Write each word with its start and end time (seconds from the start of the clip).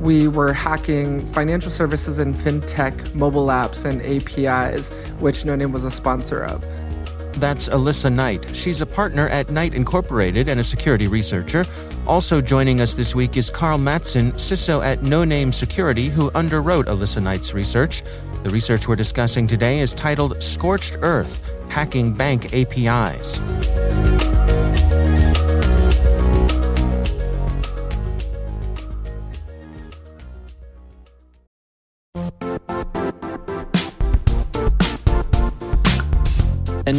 we 0.00 0.28
were 0.28 0.52
hacking 0.52 1.26
financial 1.26 1.70
services 1.70 2.18
and 2.18 2.34
fintech 2.34 3.14
mobile 3.14 3.46
apps 3.46 3.84
and 3.84 4.00
APIs, 4.02 4.88
which 5.20 5.44
Noname 5.44 5.72
was 5.72 5.84
a 5.84 5.90
sponsor 5.90 6.42
of. 6.42 6.64
That's 7.34 7.68
Alissa 7.68 8.12
Knight. 8.12 8.54
She's 8.56 8.80
a 8.80 8.86
partner 8.86 9.28
at 9.28 9.50
Knight 9.50 9.74
Incorporated 9.74 10.48
and 10.48 10.58
a 10.58 10.64
security 10.64 11.06
researcher. 11.06 11.64
Also 12.06 12.40
joining 12.40 12.80
us 12.80 12.94
this 12.94 13.14
week 13.14 13.36
is 13.36 13.50
Karl 13.50 13.78
Mattson, 13.78 14.32
CISO 14.32 14.84
at 14.84 15.00
Noname 15.00 15.52
Security, 15.52 16.08
who 16.08 16.30
underwrote 16.32 16.84
Alissa 16.84 17.22
Knight's 17.22 17.54
research. 17.54 18.02
The 18.42 18.50
research 18.50 18.88
we're 18.88 18.96
discussing 18.96 19.46
today 19.46 19.80
is 19.80 19.92
titled 19.92 20.42
Scorched 20.42 20.96
Earth 21.02 21.40
Hacking 21.68 22.14
Bank 22.14 22.52
APIs. 22.52 23.40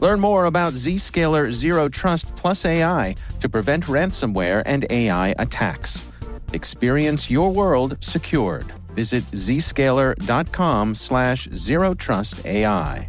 Learn 0.00 0.20
more 0.20 0.44
about 0.46 0.74
Zscaler 0.74 1.50
Zero 1.52 1.88
Trust 1.88 2.34
Plus 2.36 2.64
AI 2.64 3.14
to 3.40 3.48
prevent 3.48 3.84
ransomware 3.84 4.62
and 4.66 4.86
AI 4.90 5.34
attacks. 5.38 6.10
Experience 6.52 7.30
your 7.30 7.50
world 7.50 7.96
secured. 8.00 8.72
Visit 8.94 9.24
zscaler.com 9.32 10.94
slash 10.94 11.48
zero 11.54 11.94
trust 11.94 12.44
AI. 12.46 13.08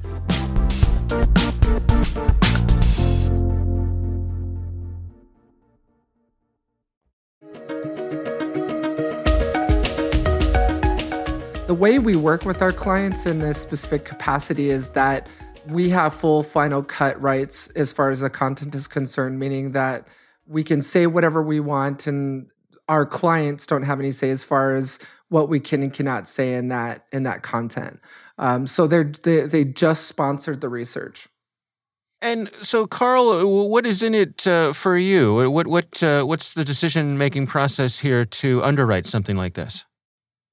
The 11.67 11.73
way 11.73 12.00
we 12.00 12.16
work 12.16 12.46
with 12.46 12.62
our 12.62 12.72
clients 12.72 13.25
in 13.25 13.40
this 13.40 13.59
specific 13.59 14.06
capacity 14.06 14.69
is 14.69 14.90
that 14.90 15.28
we 15.68 15.90
have 15.90 16.14
full 16.14 16.44
final 16.44 16.84
cut 16.84 17.22
rights 17.22 17.68
as 17.76 17.94
far 17.94 18.09
as 18.09 18.20
the 18.20 18.30
content 18.30 18.76
is 18.76 18.88
concerned, 18.88 19.40
meaning 19.40 19.72
that 19.72 20.08
we 20.48 20.64
can 20.64 20.81
say 20.81 21.08
whatever 21.08 21.42
we 21.42 21.59
want 21.59 22.08
and 22.08 22.48
our 22.88 23.06
clients 23.06 23.66
don't 23.66 23.84
have 23.84 24.00
any 24.00 24.12
say 24.12 24.30
as 24.30 24.44
far 24.44 24.76
as 24.76 25.00
what 25.30 25.50
we 25.50 25.59
can 25.59 25.81
and 25.81 25.94
cannot 25.94 26.28
say 26.28 26.53
in 26.53 26.68
that 26.68 27.06
in 27.12 27.24
that 27.24 27.42
content. 27.42 28.00
Um, 28.38 28.68
so 28.68 28.88
they're 28.88 29.12
they, 29.24 29.42
they 29.42 29.64
just 29.64 30.06
sponsored 30.06 30.62
the 30.62 30.70
research. 30.70 31.28
And 32.22 32.50
so, 32.62 32.88
Karl, 32.88 33.70
what 33.70 33.86
is 33.86 34.02
in 34.02 34.16
it 34.16 34.47
uh, 34.47 34.74
for 34.74 34.97
you? 34.97 35.52
What 35.52 35.68
what 35.68 36.02
uh, 36.03 36.24
what's 36.24 36.53
the 36.53 36.64
decision 36.64 37.18
making 37.18 37.47
process 37.47 38.00
here 38.00 38.26
to 38.26 38.64
underwrite 38.64 39.08
something 39.08 39.36
like 39.36 39.53
this? 39.53 39.86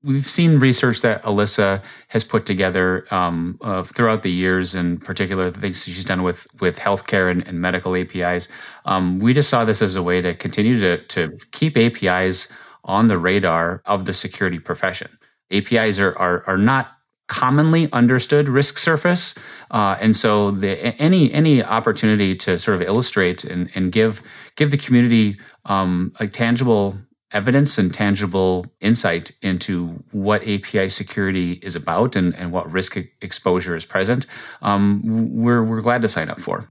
We've 0.04 0.26
seen 0.26 0.58
research 0.58 1.02
that 1.02 1.22
Alissa 1.22 1.82
has 2.08 2.24
put 2.24 2.44
together 2.44 3.06
um, 3.14 3.58
uh, 3.60 3.84
throughout 3.84 4.22
the 4.24 4.32
years, 4.32 4.74
in 4.74 4.98
particular, 4.98 5.48
the 5.50 5.60
things 5.60 5.84
she's 5.84 6.04
done 6.04 6.24
with 6.24 6.46
with 6.60 6.78
healthcare 6.78 7.30
and, 7.30 7.46
and 7.46 7.60
medical 7.60 7.94
APIs. 7.94 8.48
Um, 8.84 9.20
we 9.20 9.32
just 9.32 9.48
saw 9.48 9.64
this 9.64 9.80
as 9.80 9.94
a 9.94 10.02
way 10.02 10.20
to 10.20 10.34
continue 10.34 10.80
to, 10.80 11.04
to 11.04 11.38
keep 11.52 11.76
APIs 11.76 12.52
on 12.84 13.06
the 13.06 13.16
radar 13.16 13.80
of 13.86 14.04
the 14.04 14.12
security 14.12 14.58
profession. 14.58 15.18
APIs 15.52 16.00
are, 16.00 16.19
are, 16.19 16.42
are 16.48 16.58
not 16.58 16.96
commonly 17.28 17.90
understood 17.92 18.48
risk 18.48 18.78
surface, 18.78 19.34
uh, 19.70 19.96
and 20.00 20.16
so 20.16 20.50
the, 20.50 21.00
any 21.00 21.32
any 21.32 21.62
opportunity 21.62 22.34
to 22.34 22.58
sort 22.58 22.74
of 22.74 22.82
illustrate 22.82 23.44
and, 23.44 23.70
and 23.74 23.92
give 23.92 24.20
give 24.56 24.70
the 24.70 24.76
community 24.76 25.38
um, 25.64 26.12
a 26.19 26.26
tangible 26.26 26.98
evidence 27.32 27.78
and 27.78 27.93
tangible 27.93 28.66
insight 28.81 29.32
into 29.43 30.03
what 30.12 30.43
API 30.43 30.88
security 30.88 31.54
is 31.62 31.76
about 31.76 32.16
and, 32.16 32.34
and 32.37 32.53
what 32.53 32.70
risk 32.70 32.97
exposure 33.20 33.76
is 33.76 33.84
present, 33.84 34.26
um, 34.60 35.00
we're, 35.32 35.62
we're 35.62 35.81
glad 35.81 36.03
to 36.03 36.09
sign 36.09 36.31
up 36.31 36.41
for. 36.41 36.69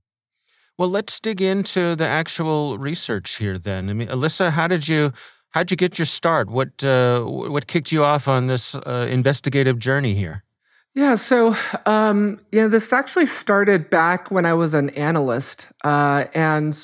Well, 0.78 0.90
let's 0.90 1.20
dig 1.20 1.42
into 1.42 1.96
the 1.96 2.08
actual 2.08 2.78
research 2.78 3.38
here 3.38 3.58
then. 3.58 3.90
I 3.90 3.94
mean, 3.94 4.08
Alissa, 4.08 4.52
how 4.52 4.68
did 4.68 4.88
you 4.88 5.12
how 5.52 5.64
did 5.64 5.72
you 5.72 5.78
get 5.78 6.00
your 6.00 6.06
start? 6.06 6.50
What 6.50 6.84
uh, 6.84 7.24
what 7.24 7.68
kicked 7.68 7.92
you 7.92 8.04
off 8.04 8.28
on 8.28 8.48
this 8.48 8.74
uh, 8.74 9.08
investigative 9.10 9.78
journey 9.78 10.16
here? 10.16 10.44
Yeah, 10.94 11.16
so 11.16 11.56
um, 11.86 12.42
yeah, 12.52 12.68
this 12.68 12.92
actually 12.92 13.26
started 13.26 13.90
back 13.90 14.30
when 14.30 14.46
I 14.46 14.54
was 14.54 14.74
an 14.74 14.90
analyst 14.92 15.68
uh, 15.86 16.26
and 16.34 16.76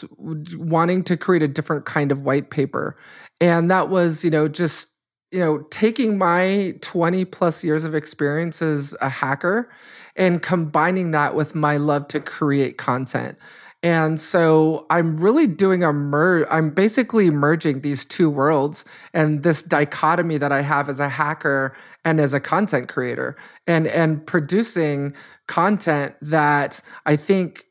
wanting 0.56 1.04
to 1.06 1.18
create 1.18 1.42
a 1.42 1.48
different 1.48 1.86
kind 1.86 2.12
of 2.12 2.22
white 2.22 2.50
paper. 2.50 2.98
And 3.40 3.70
that 3.70 3.90
was, 3.90 4.24
you 4.24 4.30
know, 4.30 4.48
just, 4.48 4.90
you 5.32 5.40
know, 5.40 5.60
taking 5.70 6.18
my 6.18 6.76
20 6.82 7.26
plus 7.26 7.64
years 7.64 7.84
of 7.84 7.94
experience 7.94 8.62
as 8.62 8.96
a 9.02 9.10
hacker 9.10 9.70
and 10.16 10.42
combining 10.42 11.12
that 11.12 11.36
with 11.36 11.54
my 11.54 11.78
love 11.78 12.08
to 12.10 12.20
create 12.20 12.78
content. 12.78 13.38
And 13.84 14.20
so 14.20 14.88
I'm 14.90 15.18
really 15.18 15.46
doing 15.46 15.84
a 15.84 15.94
merge. 15.94 16.48
I'm 16.50 16.72
basically 16.72 17.30
merging 17.30 17.82
these 17.82 18.06
two 18.06 18.30
worlds 18.30 18.84
and 19.14 19.44
this 19.44 19.62
dichotomy 19.62 20.40
that 20.40 20.52
I 20.52 20.62
have 20.62 20.90
as 20.90 21.00
a 21.00 21.10
hacker 21.10 21.76
and 22.04 22.20
as 22.20 22.34
a 22.34 22.40
content 22.40 22.90
creator 22.90 23.38
and, 23.68 23.86
and 23.88 24.26
producing 24.26 25.16
content 25.48 26.16
that 26.22 26.82
I 27.06 27.16
think 27.16 27.66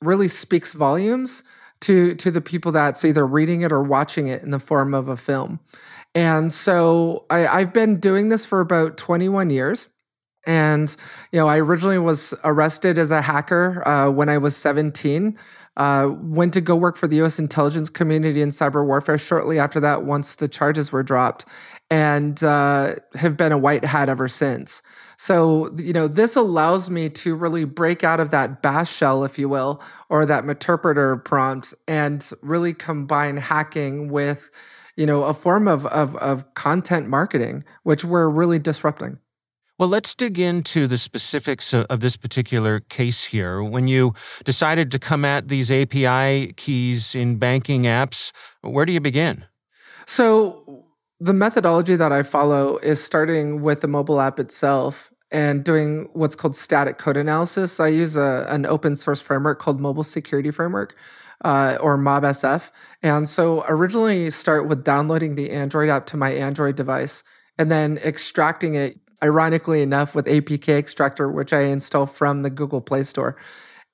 really 0.00 0.28
speaks 0.28 0.72
volumes 0.72 1.42
to 1.82 2.14
to 2.16 2.30
the 2.30 2.40
people 2.40 2.72
that's 2.72 3.04
either 3.04 3.26
reading 3.26 3.60
it 3.60 3.72
or 3.72 3.82
watching 3.82 4.28
it 4.28 4.42
in 4.42 4.50
the 4.50 4.58
form 4.58 4.94
of 4.94 5.08
a 5.08 5.16
film 5.16 5.60
And 6.14 6.52
so 6.52 7.26
I, 7.30 7.46
I've 7.46 7.72
been 7.72 8.00
doing 8.00 8.28
this 8.28 8.44
for 8.44 8.60
about 8.60 8.96
21 8.96 9.50
years. 9.50 9.88
And, 10.46 10.94
you 11.30 11.38
know, 11.38 11.46
I 11.46 11.58
originally 11.58 11.98
was 11.98 12.34
arrested 12.44 12.98
as 12.98 13.10
a 13.10 13.22
hacker 13.22 13.86
uh, 13.86 14.10
when 14.10 14.28
I 14.28 14.38
was 14.38 14.56
17. 14.56 15.38
Uh, 15.78 16.10
went 16.20 16.52
to 16.52 16.60
go 16.60 16.76
work 16.76 16.96
for 16.96 17.08
the 17.08 17.22
US 17.22 17.38
intelligence 17.38 17.88
community 17.88 18.42
in 18.42 18.50
cyber 18.50 18.84
warfare 18.84 19.16
shortly 19.16 19.58
after 19.58 19.80
that, 19.80 20.04
once 20.04 20.34
the 20.34 20.48
charges 20.48 20.92
were 20.92 21.02
dropped, 21.02 21.46
and 21.90 22.42
uh, 22.44 22.96
have 23.14 23.36
been 23.38 23.52
a 23.52 23.58
white 23.58 23.84
hat 23.84 24.10
ever 24.10 24.28
since. 24.28 24.82
So, 25.22 25.72
you 25.78 25.92
know, 25.92 26.08
this 26.08 26.34
allows 26.34 26.90
me 26.90 27.08
to 27.10 27.36
really 27.36 27.64
break 27.64 28.02
out 28.02 28.18
of 28.18 28.32
that 28.32 28.60
bash 28.60 28.92
shell, 28.92 29.22
if 29.22 29.38
you 29.38 29.48
will, 29.48 29.80
or 30.08 30.26
that 30.26 30.42
interpreter 30.42 31.16
prompt 31.18 31.72
and 31.86 32.28
really 32.42 32.74
combine 32.74 33.36
hacking 33.36 34.10
with, 34.10 34.50
you 34.96 35.06
know, 35.06 35.22
a 35.22 35.32
form 35.32 35.68
of, 35.68 35.86
of, 35.86 36.16
of 36.16 36.52
content 36.54 37.06
marketing, 37.06 37.62
which 37.84 38.04
we're 38.04 38.28
really 38.28 38.58
disrupting. 38.58 39.16
Well, 39.78 39.88
let's 39.88 40.12
dig 40.12 40.40
into 40.40 40.88
the 40.88 40.98
specifics 40.98 41.72
of, 41.72 42.00
this 42.00 42.16
particular 42.16 42.80
case 42.80 43.26
here. 43.26 43.62
When 43.62 43.86
you 43.86 44.14
decided 44.42 44.90
to 44.90 44.98
come 44.98 45.24
at 45.24 45.46
these 45.46 45.70
API 45.70 46.52
keys 46.54 47.14
in 47.14 47.36
banking 47.36 47.84
apps, 47.84 48.32
where 48.62 48.84
do 48.84 48.92
you 48.92 49.00
begin? 49.00 49.46
So, 50.04 50.88
the 51.20 51.32
methodology 51.32 51.94
that 51.94 52.10
I 52.10 52.24
follow 52.24 52.78
is 52.78 53.00
starting 53.00 53.62
with 53.62 53.82
the 53.82 53.86
mobile 53.86 54.20
app 54.20 54.40
itself 54.40 55.11
and 55.32 55.64
doing 55.64 56.08
what's 56.12 56.36
called 56.36 56.54
static 56.54 56.98
code 56.98 57.16
analysis. 57.16 57.80
I 57.80 57.88
use 57.88 58.14
a, 58.14 58.46
an 58.48 58.66
open 58.66 58.94
source 58.94 59.20
framework 59.20 59.58
called 59.58 59.80
Mobile 59.80 60.04
Security 60.04 60.50
Framework. 60.50 60.94
Uh, 61.44 61.76
or 61.80 61.98
MobSF. 61.98 62.70
And 63.02 63.28
so 63.28 63.64
originally 63.66 64.30
start 64.30 64.68
with 64.68 64.84
downloading 64.84 65.34
the 65.34 65.50
Android 65.50 65.88
app 65.88 66.06
to 66.06 66.16
my 66.16 66.30
Android 66.30 66.76
device 66.76 67.24
and 67.58 67.68
then 67.68 67.98
extracting 67.98 68.76
it 68.76 69.00
ironically 69.22 69.82
enough, 69.82 70.14
with 70.14 70.26
APK 70.26 70.68
Extractor, 70.68 71.30
which 71.30 71.52
I 71.52 71.62
install 71.62 72.06
from 72.06 72.42
the 72.42 72.50
Google 72.50 72.80
Play 72.80 73.04
Store, 73.04 73.36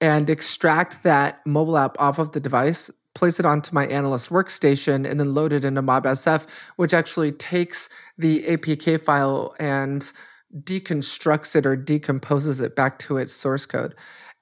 and 0.01 0.31
extract 0.31 1.03
that 1.03 1.45
mobile 1.47 1.77
app 1.77 1.97
off 1.99 2.19
of 2.19 2.33
the 2.33 2.41
device, 2.41 2.91
place 3.15 3.39
it 3.39 3.47
onto 3.47 3.75
my 3.75 3.87
analyst 3.87 4.31
workstation, 4.31 5.09
and 5.09 5.21
then 5.21 5.35
load 5.35 5.53
it 5.53 5.65
into 5.65 5.83
MobSF, 5.83 6.47
which 6.77 6.95
actually 6.95 7.33
takes 7.33 7.89
the 8.17 8.43
APK 8.45 9.03
file 9.03 9.55
and 9.59 10.13
deconstructs 10.57 11.55
it 11.57 11.67
or 11.67 11.77
decomposes 11.77 12.61
it 12.61 12.75
back 12.75 12.99
to 13.01 13.19
its 13.19 13.33
source 13.33 13.67
code. 13.67 13.95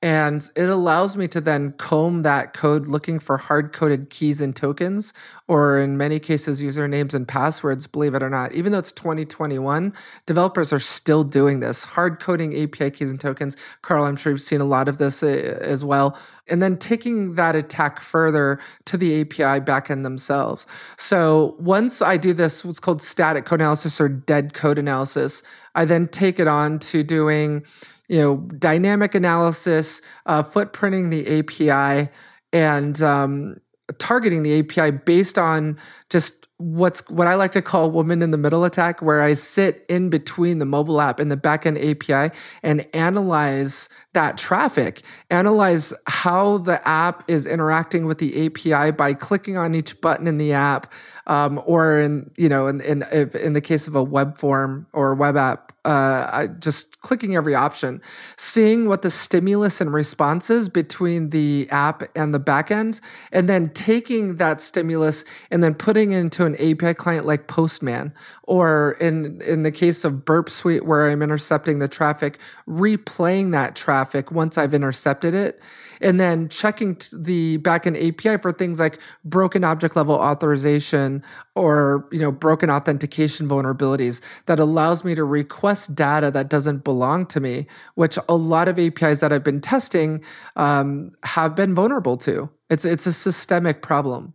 And 0.06 0.48
it 0.54 0.68
allows 0.68 1.16
me 1.16 1.26
to 1.26 1.40
then 1.40 1.72
comb 1.78 2.22
that 2.22 2.54
code 2.54 2.86
looking 2.86 3.18
for 3.18 3.36
hard 3.36 3.72
coded 3.72 4.08
keys 4.08 4.40
and 4.40 4.54
tokens, 4.54 5.12
or 5.48 5.80
in 5.80 5.96
many 5.96 6.20
cases, 6.20 6.62
usernames 6.62 7.12
and 7.12 7.26
passwords, 7.26 7.88
believe 7.88 8.14
it 8.14 8.22
or 8.22 8.30
not. 8.30 8.52
Even 8.52 8.70
though 8.70 8.78
it's 8.78 8.92
2021, 8.92 9.92
developers 10.26 10.72
are 10.72 10.78
still 10.78 11.24
doing 11.24 11.58
this 11.58 11.82
hard 11.82 12.20
coding 12.20 12.54
API 12.54 12.92
keys 12.92 13.10
and 13.10 13.18
tokens. 13.18 13.56
Karl, 13.82 14.04
I'm 14.04 14.14
sure 14.14 14.30
you've 14.30 14.40
seen 14.40 14.60
a 14.60 14.64
lot 14.64 14.86
of 14.86 14.98
this 14.98 15.24
uh, 15.24 15.58
as 15.60 15.84
well. 15.84 16.16
And 16.46 16.62
then 16.62 16.78
taking 16.78 17.34
that 17.34 17.56
attack 17.56 18.00
further 18.00 18.60
to 18.84 18.96
the 18.96 19.22
API 19.22 19.60
backend 19.60 20.04
themselves. 20.04 20.68
So 20.96 21.56
once 21.58 22.00
I 22.00 22.16
do 22.16 22.32
this, 22.32 22.64
what's 22.64 22.78
called 22.78 23.02
static 23.02 23.44
code 23.44 23.60
analysis 23.60 24.00
or 24.00 24.08
dead 24.08 24.54
code 24.54 24.78
analysis, 24.78 25.42
I 25.74 25.84
then 25.84 26.06
take 26.06 26.38
it 26.38 26.46
on 26.46 26.78
to 26.78 27.02
doing 27.02 27.64
you 28.08 28.18
know, 28.18 28.36
dynamic 28.58 29.14
analysis, 29.14 30.00
uh, 30.26 30.42
footprinting 30.42 31.10
the 31.10 31.38
API, 31.38 32.10
and 32.52 33.02
um, 33.02 33.60
targeting 33.98 34.42
the 34.42 34.60
API 34.60 34.90
based 34.90 35.38
on 35.38 35.78
just 36.10 36.46
what's 36.58 37.06
what 37.10 37.26
I 37.26 37.34
like 37.34 37.52
to 37.52 37.60
call 37.60 37.90
woman 37.90 38.22
in 38.22 38.30
the 38.30 38.38
middle 38.38 38.64
attack, 38.64 39.02
where 39.02 39.20
I 39.20 39.34
sit 39.34 39.84
in 39.88 40.08
between 40.08 40.58
the 40.58 40.64
mobile 40.64 41.00
app 41.00 41.20
and 41.20 41.30
the 41.30 41.36
backend 41.36 41.78
API 41.78 42.34
and 42.62 42.86
analyze 42.94 43.88
that 44.14 44.38
traffic, 44.38 45.02
analyze 45.30 45.92
how 46.06 46.58
the 46.58 46.86
app 46.88 47.28
is 47.28 47.46
interacting 47.46 48.06
with 48.06 48.18
the 48.18 48.46
API 48.46 48.90
by 48.90 49.12
clicking 49.12 49.56
on 49.56 49.74
each 49.74 50.00
button 50.00 50.26
in 50.26 50.38
the 50.38 50.52
app, 50.52 50.92
um, 51.26 51.60
or 51.66 52.00
in 52.00 52.30
you 52.38 52.48
know 52.48 52.66
in 52.66 52.80
in, 52.80 53.04
if, 53.12 53.34
in 53.34 53.52
the 53.52 53.60
case 53.60 53.86
of 53.86 53.94
a 53.94 54.02
web 54.02 54.38
form 54.38 54.86
or 54.92 55.14
web 55.14 55.36
app, 55.36 55.65
uh, 55.86 56.48
just 56.58 57.00
clicking 57.00 57.36
every 57.36 57.54
option, 57.54 58.02
seeing 58.36 58.88
what 58.88 59.02
the 59.02 59.10
stimulus 59.10 59.80
and 59.80 59.92
response 59.92 60.50
is 60.50 60.68
between 60.68 61.30
the 61.30 61.68
app 61.70 62.02
and 62.16 62.34
the 62.34 62.40
backend, 62.40 63.00
and 63.30 63.48
then 63.48 63.70
taking 63.70 64.36
that 64.36 64.60
stimulus 64.60 65.24
and 65.50 65.62
then 65.62 65.74
putting 65.74 66.10
it 66.10 66.18
into 66.18 66.44
an 66.44 66.56
API 66.56 66.92
client 66.92 67.24
like 67.24 67.46
Postman, 67.46 68.12
or 68.42 68.96
in 69.00 69.40
in 69.42 69.62
the 69.62 69.72
case 69.72 70.04
of 70.04 70.24
Burp 70.24 70.50
Suite 70.50 70.84
where 70.84 71.08
I'm 71.08 71.22
intercepting 71.22 71.78
the 71.78 71.88
traffic, 71.88 72.38
replaying 72.68 73.52
that 73.52 73.76
traffic 73.76 74.32
once 74.32 74.58
I've 74.58 74.74
intercepted 74.74 75.34
it 75.34 75.60
and 76.00 76.20
then 76.20 76.48
checking 76.48 76.96
the 77.12 77.58
backend 77.58 77.96
API 77.96 78.40
for 78.40 78.52
things 78.52 78.78
like 78.78 78.98
broken 79.24 79.64
object 79.64 79.96
level 79.96 80.14
authorization 80.14 81.22
or 81.54 82.06
you 82.12 82.18
know 82.18 82.32
broken 82.32 82.70
authentication 82.70 83.48
vulnerabilities 83.48 84.20
that 84.46 84.58
allows 84.58 85.04
me 85.04 85.14
to 85.14 85.24
request 85.24 85.94
data 85.94 86.30
that 86.30 86.48
doesn't 86.48 86.84
belong 86.84 87.26
to 87.26 87.40
me, 87.40 87.66
which 87.94 88.18
a 88.28 88.36
lot 88.36 88.68
of 88.68 88.78
APIs 88.78 89.20
that 89.20 89.32
I've 89.32 89.44
been 89.44 89.60
testing 89.60 90.22
um, 90.56 91.12
have 91.22 91.54
been 91.54 91.74
vulnerable 91.74 92.16
to. 92.18 92.48
It's 92.70 92.84
it's 92.84 93.06
a 93.06 93.12
systemic 93.12 93.82
problem. 93.82 94.34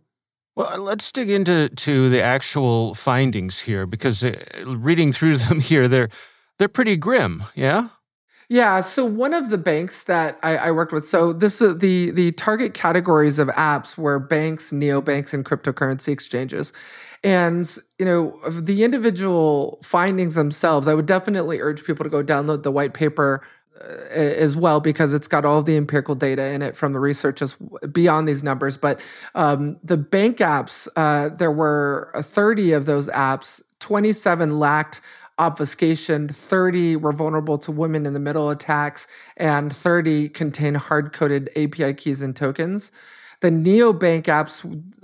Well, 0.54 0.80
let's 0.82 1.10
dig 1.10 1.30
into 1.30 1.70
to 1.70 2.10
the 2.10 2.20
actual 2.20 2.94
findings 2.94 3.60
here 3.60 3.86
because 3.86 4.22
uh, 4.22 4.36
reading 4.66 5.12
through 5.12 5.36
them 5.38 5.60
here, 5.60 5.88
they're 5.88 6.08
they're 6.58 6.68
pretty 6.68 6.96
grim. 6.96 7.44
Yeah. 7.54 7.88
Yeah, 8.52 8.82
so 8.82 9.06
one 9.06 9.32
of 9.32 9.48
the 9.48 9.56
banks 9.56 10.02
that 10.04 10.38
I, 10.42 10.58
I 10.58 10.70
worked 10.72 10.92
with, 10.92 11.06
so 11.06 11.32
this 11.32 11.62
is 11.62 11.78
the 11.78 12.10
the 12.10 12.32
target 12.32 12.74
categories 12.74 13.38
of 13.38 13.48
apps 13.48 13.96
were 13.96 14.18
banks, 14.18 14.72
neobanks, 14.72 15.32
and 15.32 15.42
cryptocurrency 15.42 16.08
exchanges. 16.08 16.70
And 17.24 17.66
you 17.98 18.04
know 18.04 18.38
the 18.50 18.84
individual 18.84 19.78
findings 19.82 20.34
themselves, 20.34 20.86
I 20.86 20.92
would 20.92 21.06
definitely 21.06 21.60
urge 21.60 21.82
people 21.82 22.04
to 22.04 22.10
go 22.10 22.22
download 22.22 22.62
the 22.62 22.70
white 22.70 22.92
paper 22.92 23.40
uh, 23.80 23.84
as 23.86 24.54
well 24.54 24.80
because 24.80 25.14
it's 25.14 25.28
got 25.28 25.46
all 25.46 25.62
the 25.62 25.78
empirical 25.78 26.14
data 26.14 26.52
in 26.52 26.60
it 26.60 26.76
from 26.76 26.92
the 26.92 27.00
research 27.00 27.40
as 27.40 27.56
beyond 27.90 28.28
these 28.28 28.42
numbers. 28.42 28.76
But 28.76 29.00
um, 29.34 29.78
the 29.82 29.96
bank 29.96 30.36
apps, 30.38 30.88
uh, 30.94 31.30
there 31.30 31.52
were 31.52 32.12
30 32.20 32.72
of 32.72 32.84
those 32.84 33.08
apps. 33.08 33.62
27 33.78 34.60
lacked 34.60 35.00
obfuscation, 35.42 36.28
30 36.28 36.96
were 36.96 37.12
vulnerable 37.12 37.58
to 37.58 37.72
women 37.72 38.06
in 38.06 38.12
the 38.14 38.20
middle 38.20 38.48
attacks, 38.50 39.08
and 39.36 39.74
30 39.74 40.28
contain 40.28 40.74
hard 40.74 41.12
coded 41.12 41.50
API 41.56 41.94
keys 41.94 42.22
and 42.22 42.34
tokens. 42.34 42.92
The 43.40 43.50
neobank 43.50 44.24
apps, 44.24 44.54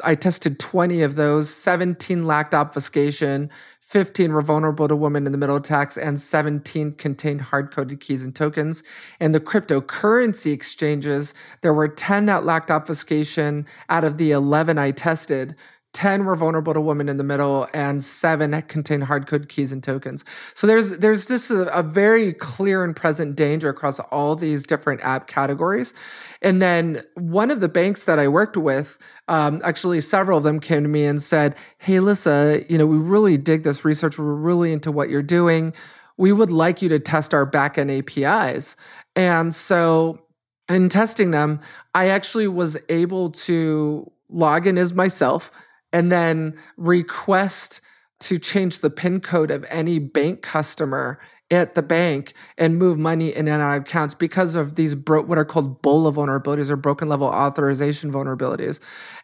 I 0.04 0.14
tested 0.14 0.61
20 0.61 1.02
of 1.02 1.16
those, 1.16 1.52
17 1.52 2.25
lacked 2.25 2.54
obfuscation, 2.54 3.50
15 3.80 4.33
were 4.33 4.42
vulnerable 4.42 4.87
to 4.87 4.95
women 4.95 5.25
in 5.26 5.33
the 5.33 5.38
middle 5.38 5.57
attacks, 5.57 5.97
and 5.97 6.21
17 6.21 6.92
contained 6.92 7.40
hard 7.40 7.73
coded 7.73 8.00
keys 8.00 8.23
and 8.23 8.37
tokens. 8.37 8.83
And 9.18 9.35
the 9.35 9.40
cryptocurrency 9.40 10.52
exchanges, 10.52 11.33
there 11.62 11.73
were 11.73 11.88
10 11.88 12.26
that 12.26 12.45
lacked 12.45 12.71
obfuscation 12.71 13.66
out 13.88 14.04
of 14.04 14.18
the 14.18 14.30
11 14.30 14.76
I 14.76 14.90
tested. 14.90 15.57
10 15.95 16.26
were 16.26 16.37
vulnerable 16.37 16.75
to 16.75 16.80
women 16.80 17.09
in 17.09 17.16
the 17.16 17.25
middle 17.25 17.66
and 17.73 18.04
7 18.04 18.62
contain 18.62 19.00
hard 19.00 19.26
code 19.26 19.49
keys 19.49 19.73
and 19.73 19.83
tokens. 19.83 20.25
So 20.54 20.66
there's 20.66 20.99
there's 20.99 21.26
this 21.26 21.50
a, 21.50 21.64
a, 21.66 21.83
very 21.83 22.35
clear 22.35 22.85
and 22.85 22.95
present 22.95 23.37
danger 23.37 23.71
across 23.71 23.99
all 23.99 24.37
these 24.37 24.66
different 24.66 25.00
app 25.02 25.26
categories. 25.26 25.95
And 26.42 26.61
then 26.61 27.02
one 27.14 27.50
of 27.50 27.61
the 27.61 27.68
banks 27.68 28.04
that 28.04 28.18
i 28.18 28.28
worked 28.28 28.57
with 28.57 28.99
um, 29.28 29.61
actually 29.64 30.00
several 30.00 30.38
of 30.38 30.45
them 30.45 30.61
came 30.61 30.83
to 30.83 30.88
me 30.88 31.04
and 31.04 31.23
said 31.23 31.57
hey 31.78 32.00
lisa 32.00 32.62
you 32.68 32.76
know 32.76 32.87
we 32.87 32.99
really 32.99 33.38
dig 33.38 33.62
this 33.64 33.85
research. 33.85 34.18
We're 34.18 34.35
really 34.35 34.73
into 34.73 34.92
what 34.92 35.09
you're 35.09 35.23
doing. 35.23 35.73
We 36.18 36.33
would 36.33 36.50
like 36.50 36.83
you 36.83 36.88
to 36.90 36.99
test 36.99 37.33
our 37.33 37.50
backend 37.50 37.97
apis 37.99 38.76
and 39.16 39.54
so 39.54 40.21
in 40.68 40.90
testing 40.90 41.30
them 41.30 41.61
i 41.95 42.09
actually 42.09 42.47
was 42.47 42.76
able 42.90 43.30
to 43.30 44.11
log 44.28 44.66
in 44.66 44.76
as 44.76 44.92
myself 44.92 45.50
and 45.92 46.11
then 46.12 46.57
request 46.76 47.80
to 48.21 48.38
change 48.38 48.80
the 48.80 48.90
PIN 48.90 49.21
code 49.21 49.50
of 49.50 49.64
any 49.68 49.99
bank 49.99 50.42
customer 50.42 51.21
at 51.50 51.75
the 51.75 51.83
bank 51.83 52.35
and 52.59 52.76
move 52.76 52.99
money 52.99 53.35
in 53.35 53.49
and 53.49 53.62
out 53.62 53.76
of 53.76 53.83
accounts 53.83 54.14
because 54.14 54.55
of 54.55 54.75
these 54.75 54.95
bro- 54.95 55.23
what 55.23 55.38
are 55.38 55.45
called 55.45 55.81
BOLA 55.81 56.12
vulnerabilities 56.12 56.69
or 56.69 56.76
broken 56.76 57.09
level 57.09 57.26
authorization 57.26 58.12
vulnerabilities 58.12 58.81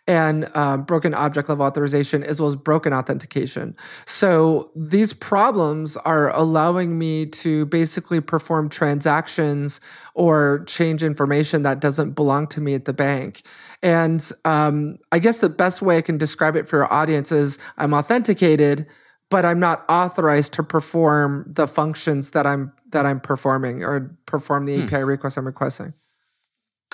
and 0.06 0.50
uh, 0.54 0.76
broken 0.78 1.12
object 1.12 1.48
level 1.48 1.66
authorization 1.66 2.22
as 2.22 2.40
well 2.40 2.48
as 2.48 2.56
broken 2.56 2.94
authentication. 2.94 3.76
So 4.06 4.70
these 4.74 5.12
problems 5.12 5.96
are 5.98 6.30
allowing 6.34 6.98
me 6.98 7.26
to 7.26 7.66
basically 7.66 8.20
perform 8.20 8.70
transactions 8.70 9.80
or 10.14 10.64
change 10.66 11.02
information 11.02 11.62
that 11.62 11.80
doesn't 11.80 12.12
belong 12.12 12.46
to 12.48 12.60
me 12.60 12.74
at 12.74 12.86
the 12.86 12.92
bank. 12.94 13.42
And 13.82 14.30
um, 14.46 14.98
I 15.12 15.18
guess 15.18 15.38
the 15.38 15.50
best 15.50 15.82
way 15.82 15.98
I 15.98 16.02
can 16.02 16.16
describe 16.16 16.56
it 16.56 16.68
for 16.68 16.78
your 16.78 16.92
audience 16.92 17.30
is 17.30 17.58
I'm 17.76 17.92
authenticated 17.92 18.86
but 19.30 19.44
I'm 19.44 19.60
not 19.60 19.84
authorized 19.88 20.52
to 20.54 20.62
perform 20.62 21.44
the 21.46 21.66
functions 21.66 22.30
that 22.32 22.46
I'm 22.46 22.72
that 22.90 23.06
I'm 23.06 23.20
performing 23.20 23.82
or 23.82 24.16
perform 24.26 24.66
the 24.66 24.80
hmm. 24.80 24.86
API 24.86 25.04
request 25.04 25.36
I'm 25.36 25.46
requesting. 25.46 25.94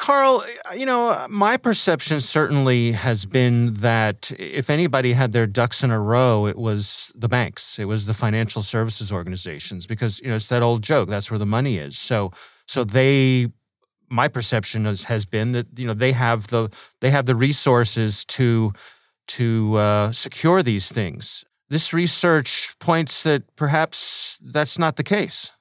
Karl, 0.00 0.42
you 0.74 0.86
know, 0.86 1.26
my 1.28 1.58
perception 1.58 2.22
certainly 2.22 2.92
has 2.92 3.26
been 3.26 3.74
that 3.74 4.32
if 4.38 4.70
anybody 4.70 5.12
had 5.12 5.32
their 5.32 5.46
ducks 5.46 5.82
in 5.84 5.90
a 5.90 6.00
row, 6.00 6.46
it 6.46 6.56
was 6.56 7.12
the 7.14 7.28
banks, 7.28 7.78
it 7.78 7.84
was 7.84 8.06
the 8.06 8.14
financial 8.14 8.62
services 8.62 9.12
organizations, 9.12 9.86
because 9.86 10.18
you 10.20 10.30
know 10.30 10.36
it's 10.36 10.48
that 10.48 10.62
old 10.62 10.82
joke. 10.82 11.10
That's 11.10 11.30
where 11.30 11.38
the 11.38 11.44
money 11.44 11.76
is. 11.76 11.98
So, 11.98 12.32
so 12.66 12.82
they, 12.82 13.48
my 14.08 14.26
perception 14.26 14.86
has, 14.86 15.02
has 15.04 15.26
been 15.26 15.52
that 15.52 15.66
you 15.76 15.86
know 15.86 15.92
they 15.92 16.12
have 16.12 16.46
the 16.46 16.70
they 17.00 17.10
have 17.10 17.26
the 17.26 17.34
resources 17.34 18.24
to 18.24 18.72
to 19.28 19.74
uh, 19.74 20.12
secure 20.12 20.62
these 20.62 20.90
things. 20.90 21.44
This 21.70 21.92
research 21.92 22.76
points 22.80 23.22
that 23.22 23.44
perhaps 23.54 24.38
that's 24.42 24.76
not 24.76 24.96
the 24.96 25.04
case. 25.04 25.52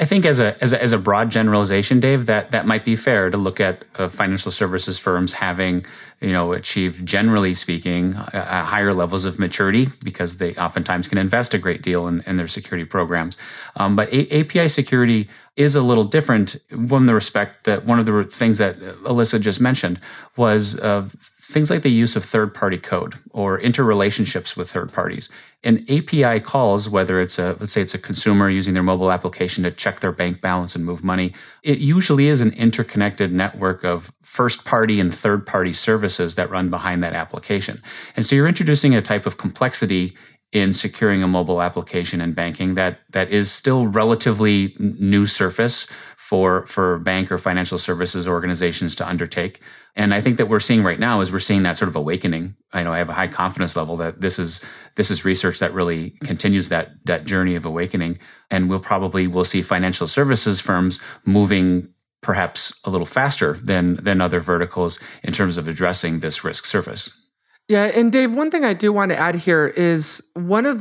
I 0.00 0.06
think 0.06 0.26
as 0.26 0.40
a, 0.40 0.60
as 0.60 0.72
a, 0.72 0.82
as 0.82 0.90
a 0.90 0.98
broad 0.98 1.30
generalization, 1.30 2.00
Dave, 2.00 2.26
that 2.26 2.50
that 2.50 2.66
might 2.66 2.84
be 2.84 2.96
fair 2.96 3.30
to 3.30 3.38
look 3.38 3.60
at 3.60 3.84
uh, 3.94 4.08
financial 4.08 4.50
services 4.50 4.98
firms 4.98 5.34
having 5.34 5.86
you 6.20 6.32
know 6.32 6.52
achieved 6.52 7.06
generally 7.06 7.54
speaking 7.54 8.14
uh, 8.14 8.30
uh 8.34 8.62
higher 8.64 8.92
levels 8.92 9.24
of 9.24 9.38
maturity 9.38 9.88
because 10.02 10.38
they 10.38 10.52
oftentimes 10.56 11.06
can 11.06 11.16
invest 11.16 11.54
a 11.54 11.58
great 11.58 11.80
deal 11.80 12.08
in, 12.08 12.22
in 12.26 12.38
their 12.38 12.48
security 12.48 12.84
programs. 12.84 13.38
Um, 13.76 13.94
but 13.94 14.12
a- 14.12 14.40
API 14.40 14.66
security 14.66 15.28
is 15.54 15.76
a 15.76 15.82
little 15.82 16.04
different 16.04 16.56
from 16.88 17.06
the 17.06 17.14
respect 17.14 17.62
that 17.62 17.84
one 17.84 18.00
of 18.00 18.06
the 18.06 18.24
things 18.24 18.58
that 18.58 18.80
Alissa 19.04 19.40
just 19.40 19.60
mentioned 19.60 20.00
was 20.36 20.76
uh, 20.80 21.08
things 21.46 21.70
like 21.70 21.82
the 21.82 21.90
use 21.90 22.16
of 22.16 22.24
third 22.24 22.54
party 22.54 22.78
code 22.78 23.14
or 23.30 23.60
interrelationships 23.60 24.56
with 24.56 24.70
third 24.70 24.92
parties. 24.92 25.28
And 25.62 25.88
API 25.90 26.40
calls, 26.40 26.88
whether 26.88 27.20
it's 27.20 27.38
a, 27.38 27.56
let's 27.60 27.72
say 27.72 27.82
it's 27.82 27.94
a 27.94 27.98
consumer 27.98 28.48
using 28.48 28.72
their 28.72 28.82
mobile 28.82 29.12
application 29.12 29.62
to 29.64 29.70
check 29.70 30.00
their 30.00 30.12
bank 30.12 30.40
balance 30.40 30.74
and 30.74 30.84
move 30.84 31.04
money, 31.04 31.34
it 31.62 31.78
usually 31.78 32.28
is 32.28 32.40
an 32.40 32.52
interconnected 32.54 33.32
network 33.32 33.84
of 33.84 34.10
first 34.22 34.64
party 34.64 34.98
and 34.98 35.14
third 35.14 35.46
party 35.46 35.72
services 35.72 36.34
that 36.36 36.50
run 36.50 36.70
behind 36.70 37.02
that 37.02 37.12
application. 37.12 37.82
And 38.16 38.24
so 38.24 38.34
you're 38.34 38.48
introducing 38.48 38.94
a 38.94 39.02
type 39.02 39.26
of 39.26 39.36
complexity 39.36 40.16
in 40.54 40.72
securing 40.72 41.22
a 41.22 41.28
mobile 41.28 41.60
application 41.60 42.20
and 42.20 42.34
banking 42.34 42.74
that 42.74 43.00
that 43.10 43.28
is 43.30 43.50
still 43.50 43.88
relatively 43.88 44.74
new 44.78 45.26
surface 45.26 45.86
for 46.16 46.64
for 46.66 46.98
bank 47.00 47.30
or 47.30 47.36
financial 47.36 47.76
services 47.76 48.26
organizations 48.26 48.94
to 48.94 49.06
undertake. 49.06 49.60
And 49.96 50.12
I 50.12 50.20
think 50.20 50.38
that 50.38 50.46
we're 50.46 50.60
seeing 50.60 50.82
right 50.82 50.98
now 50.98 51.20
is 51.20 51.30
we're 51.30 51.38
seeing 51.38 51.62
that 51.62 51.76
sort 51.76 51.88
of 51.88 51.94
awakening. 51.94 52.56
I 52.72 52.82
know 52.82 52.92
I 52.92 52.98
have 52.98 53.08
a 53.08 53.14
high 53.14 53.28
confidence 53.28 53.76
level 53.76 53.96
that 53.98 54.20
this 54.20 54.38
is 54.38 54.60
this 54.96 55.10
is 55.10 55.24
research 55.24 55.60
that 55.60 55.72
really 55.72 56.10
continues 56.22 56.68
that 56.70 56.92
that 57.04 57.24
journey 57.24 57.54
of 57.54 57.64
awakening. 57.64 58.18
And 58.50 58.68
we'll 58.68 58.80
probably 58.80 59.26
we'll 59.26 59.44
see 59.44 59.62
financial 59.62 60.08
services 60.08 60.60
firms 60.60 60.98
moving 61.24 61.88
perhaps 62.22 62.80
a 62.84 62.90
little 62.90 63.06
faster 63.06 63.52
than 63.52 63.96
than 63.96 64.20
other 64.20 64.40
verticals 64.40 64.98
in 65.22 65.32
terms 65.32 65.56
of 65.56 65.68
addressing 65.68 66.20
this 66.20 66.42
risk 66.42 66.66
surface. 66.66 67.23
Yeah, 67.66 67.84
and 67.94 68.12
Dave, 68.12 68.34
one 68.34 68.50
thing 68.50 68.62
I 68.62 68.74
do 68.74 68.92
want 68.92 69.10
to 69.10 69.16
add 69.16 69.36
here 69.36 69.68
is 69.68 70.22
one 70.34 70.66
of 70.66 70.80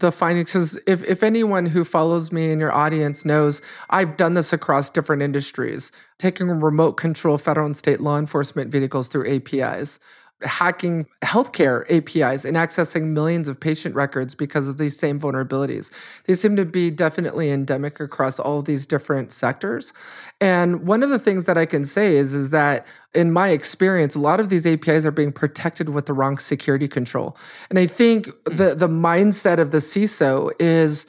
the 0.00 0.10
findings 0.10 0.56
is 0.56 0.76
if, 0.84 1.04
if 1.04 1.22
anyone 1.22 1.66
who 1.66 1.84
follows 1.84 2.32
me 2.32 2.50
in 2.50 2.58
your 2.58 2.72
audience 2.72 3.24
knows, 3.24 3.62
I've 3.90 4.16
done 4.16 4.34
this 4.34 4.52
across 4.52 4.90
different 4.90 5.22
industries, 5.22 5.92
taking 6.18 6.48
remote 6.48 6.94
control 6.94 7.38
federal 7.38 7.66
and 7.66 7.76
state 7.76 8.00
law 8.00 8.18
enforcement 8.18 8.72
vehicles 8.72 9.06
through 9.06 9.32
APIs 9.32 10.00
hacking 10.42 11.06
healthcare 11.22 11.84
APIs 11.90 12.44
and 12.44 12.56
accessing 12.56 13.04
millions 13.04 13.48
of 13.48 13.58
patient 13.58 13.94
records 13.94 14.34
because 14.34 14.68
of 14.68 14.76
these 14.76 14.98
same 14.98 15.18
vulnerabilities. 15.18 15.90
They 16.26 16.34
seem 16.34 16.56
to 16.56 16.64
be 16.64 16.90
definitely 16.90 17.50
endemic 17.50 18.00
across 18.00 18.38
all 18.38 18.58
of 18.58 18.66
these 18.66 18.86
different 18.86 19.32
sectors. 19.32 19.92
And 20.40 20.86
one 20.86 21.02
of 21.02 21.08
the 21.08 21.18
things 21.18 21.46
that 21.46 21.56
I 21.56 21.64
can 21.64 21.84
say 21.84 22.16
is, 22.16 22.34
is 22.34 22.50
that 22.50 22.86
in 23.14 23.32
my 23.32 23.48
experience, 23.48 24.14
a 24.14 24.20
lot 24.20 24.38
of 24.38 24.50
these 24.50 24.66
APIs 24.66 25.06
are 25.06 25.10
being 25.10 25.32
protected 25.32 25.88
with 25.88 26.04
the 26.04 26.12
wrong 26.12 26.36
security 26.36 26.86
control. 26.86 27.36
And 27.70 27.78
I 27.78 27.86
think 27.86 28.26
hmm. 28.26 28.56
the, 28.56 28.74
the 28.74 28.88
mindset 28.88 29.58
of 29.58 29.70
the 29.70 29.78
CISO 29.78 30.50
is 30.60 31.06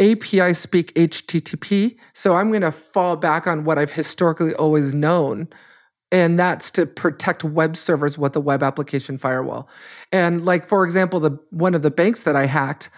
API 0.00 0.52
speak 0.54 0.92
HTTP. 0.94 1.96
So 2.12 2.34
I'm 2.34 2.48
going 2.48 2.62
to 2.62 2.72
fall 2.72 3.16
back 3.16 3.46
on 3.46 3.64
what 3.64 3.78
I've 3.78 3.92
historically 3.92 4.52
always 4.54 4.92
known 4.92 5.48
and 6.14 6.38
that's 6.38 6.70
to 6.70 6.86
protect 6.86 7.42
web 7.42 7.76
servers 7.76 8.16
with 8.16 8.36
a 8.36 8.40
web 8.40 8.62
application 8.62 9.18
firewall. 9.18 9.68
And 10.12 10.44
like 10.44 10.68
for 10.68 10.84
example, 10.84 11.18
the 11.18 11.36
one 11.50 11.74
of 11.74 11.82
the 11.82 11.90
banks 11.90 12.22
that 12.22 12.36
I 12.36 12.46
hacked, 12.46 12.88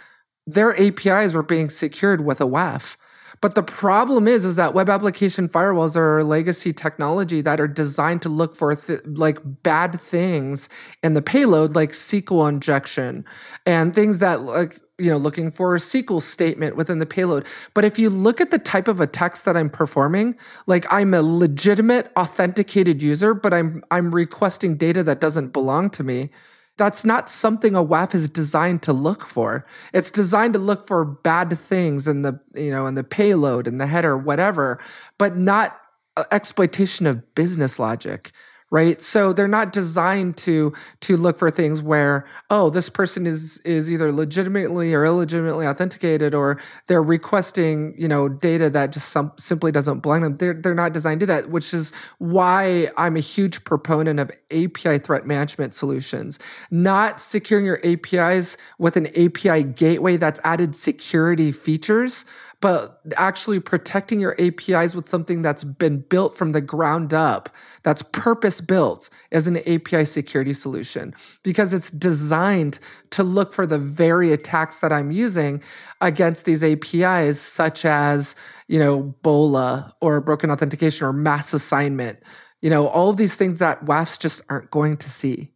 their 0.46 0.78
APIs 0.78 1.32
were 1.32 1.42
being 1.42 1.70
secured 1.70 2.26
with 2.26 2.42
a 2.42 2.46
WAF. 2.46 2.96
But 3.40 3.54
the 3.54 3.62
problem 3.62 4.28
is, 4.28 4.44
is 4.44 4.56
that 4.56 4.74
web 4.74 4.90
application 4.90 5.48
firewalls 5.48 5.96
are 5.96 6.24
legacy 6.24 6.74
technology 6.74 7.40
that 7.40 7.58
are 7.58 7.68
designed 7.68 8.20
to 8.22 8.28
look 8.28 8.54
for 8.54 8.74
th- 8.74 9.00
like 9.06 9.38
bad 9.62 9.98
things 9.98 10.68
in 11.02 11.14
the 11.14 11.22
payload, 11.22 11.74
like 11.74 11.92
SQL 11.92 12.48
injection 12.50 13.24
and 13.64 13.94
things 13.94 14.18
that 14.18 14.42
like 14.42 14.78
you 14.98 15.10
know 15.10 15.16
looking 15.16 15.50
for 15.50 15.74
a 15.74 15.78
SQL 15.78 16.22
statement 16.22 16.76
within 16.76 16.98
the 16.98 17.06
payload. 17.06 17.46
But 17.74 17.84
if 17.84 17.98
you 17.98 18.08
look 18.08 18.40
at 18.40 18.50
the 18.50 18.58
type 18.58 18.88
of 18.88 19.00
a 19.00 19.06
text 19.06 19.44
that 19.44 19.56
I'm 19.56 19.70
performing, 19.70 20.36
like 20.66 20.90
I'm 20.92 21.12
a 21.14 21.22
legitimate 21.22 22.10
authenticated 22.16 23.02
user, 23.02 23.34
but 23.34 23.52
I'm 23.52 23.84
I'm 23.90 24.14
requesting 24.14 24.76
data 24.76 25.02
that 25.04 25.20
doesn't 25.20 25.52
belong 25.52 25.90
to 25.90 26.04
me. 26.04 26.30
That's 26.78 27.06
not 27.06 27.30
something 27.30 27.74
a 27.74 27.82
WAF 27.82 28.14
is 28.14 28.28
designed 28.28 28.82
to 28.82 28.92
look 28.92 29.24
for. 29.24 29.64
It's 29.94 30.10
designed 30.10 30.52
to 30.54 30.58
look 30.58 30.86
for 30.86 31.06
bad 31.06 31.58
things 31.58 32.06
in 32.06 32.22
the 32.22 32.40
you 32.54 32.70
know 32.70 32.86
in 32.86 32.94
the 32.94 33.04
payload 33.04 33.66
in 33.66 33.78
the 33.78 33.86
header 33.86 34.16
whatever, 34.16 34.78
but 35.18 35.36
not 35.36 35.78
uh, 36.16 36.24
exploitation 36.30 37.06
of 37.06 37.34
business 37.34 37.78
logic 37.78 38.32
right? 38.70 39.00
So 39.00 39.32
they're 39.32 39.46
not 39.46 39.72
designed 39.72 40.36
to 40.38 40.72
to 41.00 41.16
look 41.16 41.38
for 41.38 41.50
things 41.50 41.82
where 41.82 42.26
oh 42.50 42.70
this 42.70 42.88
person 42.88 43.26
is 43.26 43.58
is 43.58 43.90
either 43.90 44.12
legitimately 44.12 44.92
or 44.92 45.04
illegitimately 45.04 45.66
authenticated 45.66 46.34
or 46.34 46.60
they're 46.86 47.02
requesting 47.02 47.94
you 47.96 48.08
know 48.08 48.28
data 48.28 48.68
that 48.70 48.92
just 48.92 49.10
some, 49.10 49.32
simply 49.38 49.70
doesn't 49.70 50.00
belong 50.00 50.22
them. 50.22 50.36
They're, 50.36 50.54
they're 50.54 50.74
not 50.74 50.92
designed 50.92 51.20
to 51.20 51.26
do 51.26 51.32
that 51.32 51.50
which 51.50 51.72
is 51.72 51.92
why 52.18 52.88
i'm 52.96 53.16
a 53.16 53.20
huge 53.20 53.62
proponent 53.64 54.18
of 54.18 54.30
api 54.50 54.98
threat 54.98 55.26
management 55.26 55.74
solutions. 55.74 56.38
Not 56.70 57.20
securing 57.20 57.66
your 57.66 57.80
apis 57.84 58.56
with 58.78 58.96
an 58.96 59.06
api 59.16 59.64
gateway 59.64 60.16
that's 60.16 60.40
added 60.44 60.74
security 60.74 61.52
features 61.52 62.24
but 62.60 63.00
actually 63.16 63.60
protecting 63.60 64.18
your 64.18 64.34
APIs 64.40 64.94
with 64.94 65.08
something 65.08 65.42
that's 65.42 65.62
been 65.62 66.00
built 66.00 66.36
from 66.36 66.52
the 66.52 66.60
ground 66.60 67.12
up, 67.12 67.50
that's 67.82 68.02
purpose 68.02 68.60
built 68.60 69.10
as 69.30 69.46
an 69.46 69.58
API 69.68 70.04
security 70.04 70.52
solution, 70.52 71.14
because 71.42 71.72
it's 71.72 71.90
designed 71.90 72.78
to 73.10 73.22
look 73.22 73.52
for 73.52 73.66
the 73.66 73.78
very 73.78 74.32
attacks 74.32 74.80
that 74.80 74.92
I'm 74.92 75.10
using 75.10 75.62
against 76.00 76.44
these 76.44 76.64
APIs, 76.64 77.40
such 77.40 77.84
as, 77.84 78.34
you 78.68 78.78
know, 78.78 79.14
BOLA 79.22 79.94
or 80.00 80.20
broken 80.20 80.50
authentication 80.50 81.06
or 81.06 81.12
mass 81.12 81.52
assignment. 81.52 82.18
You 82.62 82.70
know, 82.70 82.88
all 82.88 83.10
of 83.10 83.18
these 83.18 83.36
things 83.36 83.58
that 83.58 83.84
WAFs 83.84 84.18
just 84.18 84.40
aren't 84.48 84.70
going 84.70 84.96
to 84.96 85.10
see. 85.10 85.52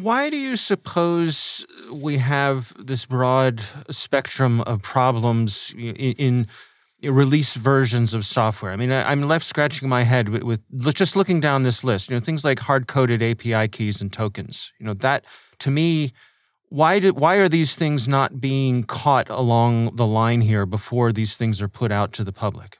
Why 0.00 0.30
do 0.30 0.36
you 0.36 0.54
suppose 0.54 1.66
we 1.90 2.18
have 2.18 2.72
this 2.78 3.04
broad 3.04 3.60
spectrum 3.90 4.60
of 4.60 4.80
problems 4.80 5.74
in, 5.76 6.46
in 7.02 7.12
release 7.12 7.56
versions 7.56 8.14
of 8.14 8.24
software? 8.24 8.70
I 8.70 8.76
mean, 8.76 8.92
I, 8.92 9.10
am 9.10 9.22
left 9.22 9.44
scratching 9.44 9.88
my 9.88 10.04
head 10.04 10.28
with, 10.28 10.44
with, 10.44 10.94
just 10.94 11.16
looking 11.16 11.40
down 11.40 11.64
this 11.64 11.82
list. 11.82 12.10
You 12.10 12.14
know, 12.14 12.20
things 12.20 12.44
like 12.44 12.60
hard-coded 12.60 13.20
API 13.24 13.66
keys 13.66 14.00
and 14.00 14.12
tokens. 14.12 14.72
You 14.78 14.86
know, 14.86 14.94
that 14.94 15.24
to 15.58 15.70
me, 15.72 16.12
why 16.68 17.00
why 17.00 17.38
are 17.38 17.48
these 17.48 17.74
things 17.74 18.06
not 18.06 18.40
being 18.40 18.84
caught 18.84 19.28
along 19.28 19.96
the 19.96 20.06
line 20.06 20.42
here 20.42 20.64
before 20.64 21.10
these 21.10 21.36
things 21.36 21.60
are 21.60 21.66
put 21.66 21.90
out 21.90 22.12
to 22.12 22.22
the 22.22 22.32
public? 22.32 22.77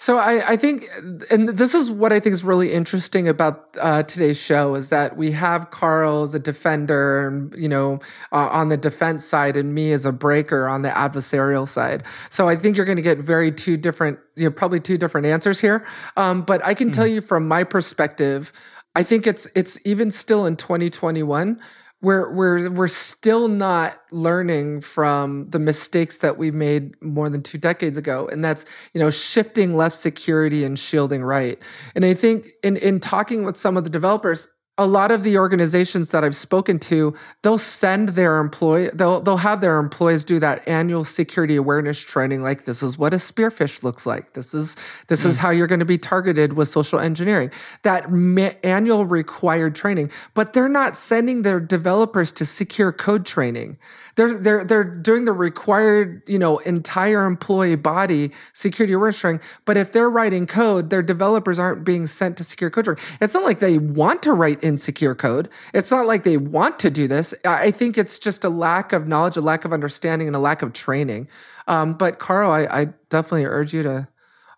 So 0.00 0.16
I, 0.16 0.52
I, 0.52 0.56
think, 0.56 0.88
and 1.30 1.50
this 1.50 1.74
is 1.74 1.90
what 1.90 2.10
I 2.10 2.20
think 2.20 2.32
is 2.32 2.42
really 2.42 2.72
interesting 2.72 3.28
about 3.28 3.68
uh, 3.78 4.02
today's 4.04 4.40
show 4.40 4.74
is 4.74 4.88
that 4.88 5.18
we 5.18 5.30
have 5.32 5.70
Karl 5.72 6.22
as 6.22 6.34
a 6.34 6.38
defender, 6.38 7.28
and 7.28 7.54
you 7.54 7.68
know, 7.68 8.00
uh, 8.32 8.48
on 8.50 8.70
the 8.70 8.78
defense 8.78 9.26
side, 9.26 9.58
and 9.58 9.74
me 9.74 9.92
as 9.92 10.06
a 10.06 10.12
breaker 10.12 10.66
on 10.66 10.80
the 10.80 10.88
adversarial 10.88 11.68
side. 11.68 12.02
So 12.30 12.48
I 12.48 12.56
think 12.56 12.78
you're 12.78 12.86
going 12.86 12.96
to 12.96 13.02
get 13.02 13.18
very 13.18 13.52
two 13.52 13.76
different, 13.76 14.18
you 14.36 14.44
know, 14.44 14.50
probably 14.50 14.80
two 14.80 14.96
different 14.96 15.26
answers 15.26 15.60
here. 15.60 15.84
Um, 16.16 16.44
but 16.46 16.64
I 16.64 16.72
can 16.72 16.88
mm. 16.88 16.94
tell 16.94 17.06
you 17.06 17.20
from 17.20 17.46
my 17.46 17.62
perspective, 17.62 18.54
I 18.96 19.02
think 19.02 19.26
it's 19.26 19.48
it's 19.54 19.78
even 19.84 20.10
still 20.10 20.46
in 20.46 20.56
2021 20.56 21.60
we're 22.02 22.32
we're 22.32 22.70
we're 22.70 22.88
still 22.88 23.48
not 23.48 24.00
learning 24.10 24.80
from 24.80 25.48
the 25.50 25.58
mistakes 25.58 26.18
that 26.18 26.38
we 26.38 26.50
made 26.50 27.00
more 27.02 27.28
than 27.28 27.42
two 27.42 27.58
decades 27.58 27.98
ago. 27.98 28.28
And 28.30 28.44
that's 28.44 28.64
you 28.94 29.00
know 29.00 29.10
shifting 29.10 29.76
left 29.76 29.96
security 29.96 30.64
and 30.64 30.78
shielding 30.78 31.22
right. 31.22 31.58
And 31.94 32.04
i 32.04 32.14
think 32.14 32.48
in 32.62 32.76
in 32.76 33.00
talking 33.00 33.44
with 33.44 33.56
some 33.56 33.76
of 33.76 33.84
the 33.84 33.90
developers 33.90 34.48
a 34.80 34.86
lot 34.86 35.10
of 35.10 35.24
the 35.24 35.36
organizations 35.36 36.08
that 36.08 36.24
I've 36.24 36.34
spoken 36.34 36.78
to, 36.78 37.14
they'll 37.42 37.58
send 37.58 38.10
their 38.10 38.38
employee, 38.38 38.88
they'll 38.94 39.20
they'll 39.20 39.36
have 39.36 39.60
their 39.60 39.78
employees 39.78 40.24
do 40.24 40.40
that 40.40 40.66
annual 40.66 41.04
security 41.04 41.56
awareness 41.56 42.00
training. 42.00 42.40
Like 42.40 42.64
this 42.64 42.82
is 42.82 42.96
what 42.96 43.12
a 43.12 43.18
spearfish 43.18 43.82
looks 43.82 44.06
like. 44.06 44.32
This 44.32 44.54
is 44.54 44.76
this 45.08 45.26
is 45.26 45.36
hmm. 45.36 45.42
how 45.42 45.50
you're 45.50 45.66
going 45.66 45.80
to 45.80 45.84
be 45.84 45.98
targeted 45.98 46.54
with 46.54 46.68
social 46.68 46.98
engineering. 46.98 47.50
That 47.82 48.10
ma- 48.10 48.52
annual 48.64 49.04
required 49.04 49.74
training, 49.74 50.10
but 50.32 50.54
they're 50.54 50.66
not 50.66 50.96
sending 50.96 51.42
their 51.42 51.60
developers 51.60 52.32
to 52.32 52.46
secure 52.46 52.90
code 52.90 53.26
training. 53.26 53.76
They're 54.16 54.34
they're 54.34 54.64
they're 54.64 54.84
doing 54.84 55.26
the 55.26 55.32
required 55.32 56.22
you 56.26 56.38
know 56.38 56.58
entire 56.58 57.26
employee 57.26 57.76
body 57.76 58.32
security 58.54 58.94
awareness 58.94 59.18
training. 59.18 59.40
But 59.66 59.76
if 59.76 59.92
they're 59.92 60.10
writing 60.10 60.46
code, 60.46 60.88
their 60.90 61.02
developers 61.02 61.58
aren't 61.58 61.84
being 61.84 62.06
sent 62.06 62.38
to 62.38 62.44
secure 62.44 62.70
code 62.70 62.86
training. 62.86 63.02
It's 63.20 63.34
not 63.34 63.44
like 63.44 63.60
they 63.60 63.78
want 63.78 64.22
to 64.22 64.32
write 64.32 64.62
insecure 64.70 65.14
code. 65.14 65.50
It's 65.74 65.90
not 65.90 66.06
like 66.06 66.22
they 66.22 66.36
want 66.36 66.78
to 66.78 66.90
do 66.90 67.08
this. 67.08 67.34
I 67.44 67.70
think 67.70 67.98
it's 67.98 68.18
just 68.18 68.44
a 68.44 68.48
lack 68.48 68.92
of 68.92 69.08
knowledge, 69.08 69.36
a 69.36 69.40
lack 69.40 69.64
of 69.64 69.72
understanding, 69.72 70.28
and 70.28 70.36
a 70.36 70.38
lack 70.38 70.62
of 70.62 70.72
training. 70.72 71.28
Um, 71.66 71.94
but 71.94 72.20
Karl, 72.20 72.50
I, 72.50 72.62
I 72.70 72.84
definitely 73.10 73.44
urge 73.44 73.74
you 73.74 73.82
to 73.82 74.08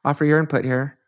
offer 0.05 0.25
your 0.25 0.39
input 0.39 0.65
here. 0.65 0.99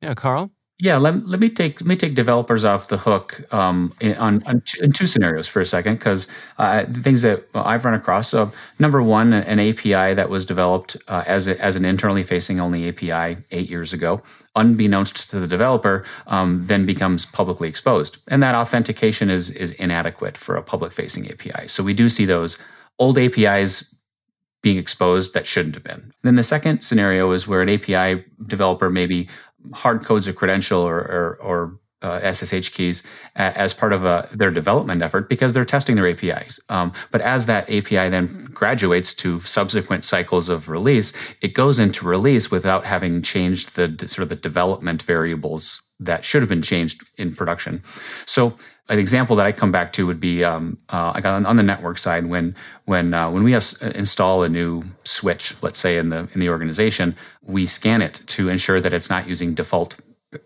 Yeah, 0.00 0.14
Karl. 0.14 0.50
Yeah, 0.82 0.96
let, 0.96 1.28
let 1.28 1.38
me 1.38 1.48
take 1.48 1.80
let 1.80 1.86
me 1.86 1.94
take 1.94 2.16
developers 2.16 2.64
off 2.64 2.88
the 2.88 2.96
hook 2.96 3.40
um, 3.54 3.92
in, 4.00 4.16
on, 4.16 4.42
on 4.46 4.62
two, 4.62 4.82
in 4.82 4.90
two 4.90 5.06
scenarios 5.06 5.46
for 5.46 5.60
a 5.60 5.64
second 5.64 5.94
because 5.94 6.26
uh, 6.58 6.82
the 6.88 6.98
things 6.98 7.22
that 7.22 7.44
I've 7.54 7.84
run 7.84 7.94
across. 7.94 8.26
So 8.30 8.50
number 8.80 9.00
one, 9.00 9.32
an 9.32 9.60
API 9.60 10.14
that 10.14 10.28
was 10.28 10.44
developed 10.44 10.96
uh, 11.06 11.22
as 11.24 11.46
a, 11.46 11.56
as 11.62 11.76
an 11.76 11.84
internally 11.84 12.24
facing 12.24 12.58
only 12.58 12.88
API 12.88 13.44
eight 13.52 13.70
years 13.70 13.92
ago, 13.92 14.22
unbeknownst 14.56 15.30
to 15.30 15.38
the 15.38 15.46
developer, 15.46 16.04
um, 16.26 16.66
then 16.66 16.84
becomes 16.84 17.26
publicly 17.26 17.68
exposed, 17.68 18.18
and 18.26 18.42
that 18.42 18.56
authentication 18.56 19.30
is 19.30 19.50
is 19.50 19.70
inadequate 19.74 20.36
for 20.36 20.56
a 20.56 20.64
public 20.64 20.90
facing 20.90 21.30
API. 21.30 21.68
So 21.68 21.84
we 21.84 21.94
do 21.94 22.08
see 22.08 22.24
those 22.24 22.58
old 22.98 23.18
APIs 23.18 23.94
being 24.62 24.78
exposed 24.78 25.34
that 25.34 25.46
shouldn't 25.46 25.74
have 25.74 25.84
been. 25.84 26.12
Then 26.22 26.36
the 26.36 26.44
second 26.44 26.82
scenario 26.82 27.32
is 27.32 27.48
where 27.48 27.62
an 27.62 27.68
API 27.68 28.24
developer 28.46 28.90
maybe 28.90 29.28
hard 29.74 30.04
codes 30.04 30.26
a 30.28 30.32
credential 30.32 30.80
or, 30.80 30.98
or, 30.98 31.38
or 31.40 31.78
uh, 32.02 32.32
SSH 32.32 32.70
keys 32.70 33.02
as 33.36 33.72
part 33.72 33.92
of 33.92 34.04
a, 34.04 34.28
their 34.32 34.50
development 34.50 35.02
effort 35.02 35.28
because 35.28 35.52
they're 35.52 35.64
testing 35.64 35.96
their 35.96 36.08
APIs. 36.08 36.60
Um, 36.68 36.92
but 37.10 37.20
as 37.20 37.46
that 37.46 37.64
API 37.70 38.08
then 38.08 38.48
graduates 38.52 39.14
to 39.14 39.38
subsequent 39.40 40.04
cycles 40.04 40.48
of 40.48 40.68
release, 40.68 41.12
it 41.40 41.54
goes 41.54 41.78
into 41.78 42.06
release 42.06 42.50
without 42.50 42.84
having 42.84 43.22
changed 43.22 43.76
the 43.76 44.08
sort 44.08 44.24
of 44.24 44.28
the 44.28 44.36
development 44.36 45.02
variables 45.02 45.80
that 46.06 46.24
should 46.24 46.42
have 46.42 46.48
been 46.48 46.62
changed 46.62 47.02
in 47.16 47.34
production. 47.34 47.82
So 48.26 48.56
an 48.88 48.98
example 48.98 49.36
that 49.36 49.46
I 49.46 49.52
come 49.52 49.72
back 49.72 49.92
to 49.94 50.06
would 50.06 50.20
be 50.20 50.44
um, 50.44 50.78
uh, 50.88 51.20
on, 51.24 51.46
on, 51.46 51.56
the 51.56 51.62
network 51.62 51.98
side 51.98 52.26
when 52.26 52.54
when 52.84 53.14
uh, 53.14 53.30
when 53.30 53.42
we 53.44 53.52
have, 53.52 53.64
install 53.94 54.42
a 54.42 54.48
new 54.48 54.84
switch, 55.04 55.54
let's 55.62 55.78
say 55.78 55.98
in 55.98 56.08
the 56.08 56.28
in 56.34 56.40
the 56.40 56.48
organization, 56.48 57.16
we 57.42 57.64
scan 57.64 58.02
it 58.02 58.22
to 58.26 58.48
ensure 58.48 58.80
that 58.80 58.92
it's 58.92 59.08
not 59.08 59.28
using 59.28 59.54
default 59.54 59.96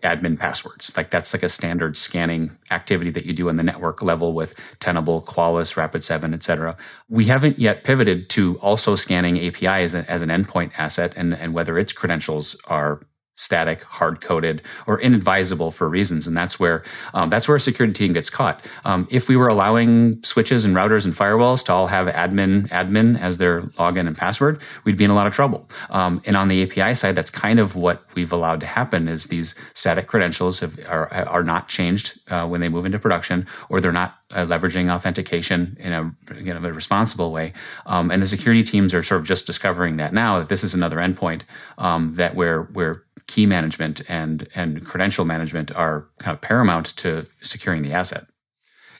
admin 0.03 0.37
passwords. 0.37 0.95
Like 0.95 1.09
that's 1.09 1.33
like 1.33 1.43
a 1.43 1.49
standard 1.49 1.97
scanning 1.97 2.51
activity 2.71 3.09
that 3.11 3.25
you 3.25 3.33
do 3.33 3.49
on 3.49 3.55
the 3.55 3.63
network 3.63 4.01
level 4.01 4.33
with 4.33 4.53
Tenable, 4.79 5.21
Qualys, 5.21 5.75
Rapid7, 5.75 6.33
et 6.33 6.43
cetera. 6.43 6.75
We 7.09 7.25
haven't 7.25 7.59
yet 7.59 7.83
pivoted 7.83 8.29
to 8.31 8.57
also 8.59 8.95
scanning 8.95 9.37
API 9.45 9.83
as, 9.83 9.95
a, 9.95 10.09
as 10.09 10.21
an 10.21 10.29
endpoint 10.29 10.73
asset 10.77 11.13
and, 11.15 11.33
and 11.33 11.53
whether 11.53 11.77
its 11.77 11.93
credentials 11.93 12.55
are 12.65 13.01
static, 13.37 13.83
hard 13.83 14.19
coded, 14.19 14.61
or 14.85 14.99
inadvisable 14.99 15.71
for 15.71 15.87
reasons. 15.87 16.27
And 16.27 16.35
that's 16.35 16.59
where 16.59 16.83
um, 17.13 17.29
that's 17.29 17.47
where 17.47 17.55
a 17.55 17.59
security 17.59 17.93
team 17.93 18.13
gets 18.13 18.29
caught. 18.29 18.65
Um, 18.83 19.07
if 19.09 19.29
we 19.29 19.37
were 19.37 19.47
allowing 19.47 20.21
switches 20.23 20.65
and 20.65 20.75
routers 20.75 21.05
and 21.05 21.13
firewalls 21.13 21.63
to 21.65 21.73
all 21.73 21.87
have 21.87 22.07
admin 22.07 22.67
admin 22.69 23.19
as 23.19 23.37
their 23.37 23.61
login 23.61 24.07
and 24.07 24.17
password, 24.17 24.61
we'd 24.83 24.97
be 24.97 25.05
in 25.05 25.11
a 25.11 25.15
lot 25.15 25.27
of 25.27 25.33
trouble. 25.33 25.69
Um, 25.89 26.21
and 26.25 26.35
on 26.35 26.49
the 26.49 26.63
API 26.63 26.95
side, 26.95 27.15
that's 27.15 27.29
kind 27.29 27.59
of 27.59 27.75
what 27.75 28.03
we've 28.15 28.33
allowed 28.33 28.59
to 28.61 28.65
happen: 28.65 29.07
is 29.07 29.27
these 29.27 29.55
static 29.73 30.07
credentials 30.07 30.59
have, 30.59 30.77
are 30.87 31.13
are 31.13 31.43
not 31.43 31.67
changed 31.69 32.19
uh, 32.29 32.45
when 32.47 32.59
they 32.59 32.69
move 32.69 32.85
into 32.85 32.99
production, 32.99 33.47
or 33.69 33.79
they're 33.79 33.91
not 33.91 34.17
uh, 34.31 34.45
leveraging 34.45 34.93
authentication 34.93 35.77
in 35.79 35.93
a, 35.93 36.11
again, 36.31 36.57
a 36.57 36.73
responsible 36.73 37.31
way. 37.31 37.53
Um, 37.85 38.11
and 38.11 38.21
the 38.21 38.27
security 38.27 38.63
teams 38.63 38.93
are 38.93 39.03
sort 39.03 39.21
of 39.21 39.27
just 39.27 39.45
discovering 39.45 39.97
that 39.97 40.13
now 40.13 40.39
that 40.39 40.49
this 40.49 40.63
is 40.63 40.73
another 40.73 40.97
endpoint 40.97 41.43
um, 41.77 42.13
that 42.15 42.35
where 42.35 42.63
where 42.63 43.03
key 43.27 43.45
management 43.45 44.01
and 44.09 44.47
and 44.55 44.85
credential 44.85 45.25
management 45.25 45.75
are 45.75 46.07
kind 46.19 46.33
of 46.33 46.41
paramount 46.41 46.95
to 46.97 47.27
securing 47.41 47.83
the 47.83 47.93
asset. 47.93 48.25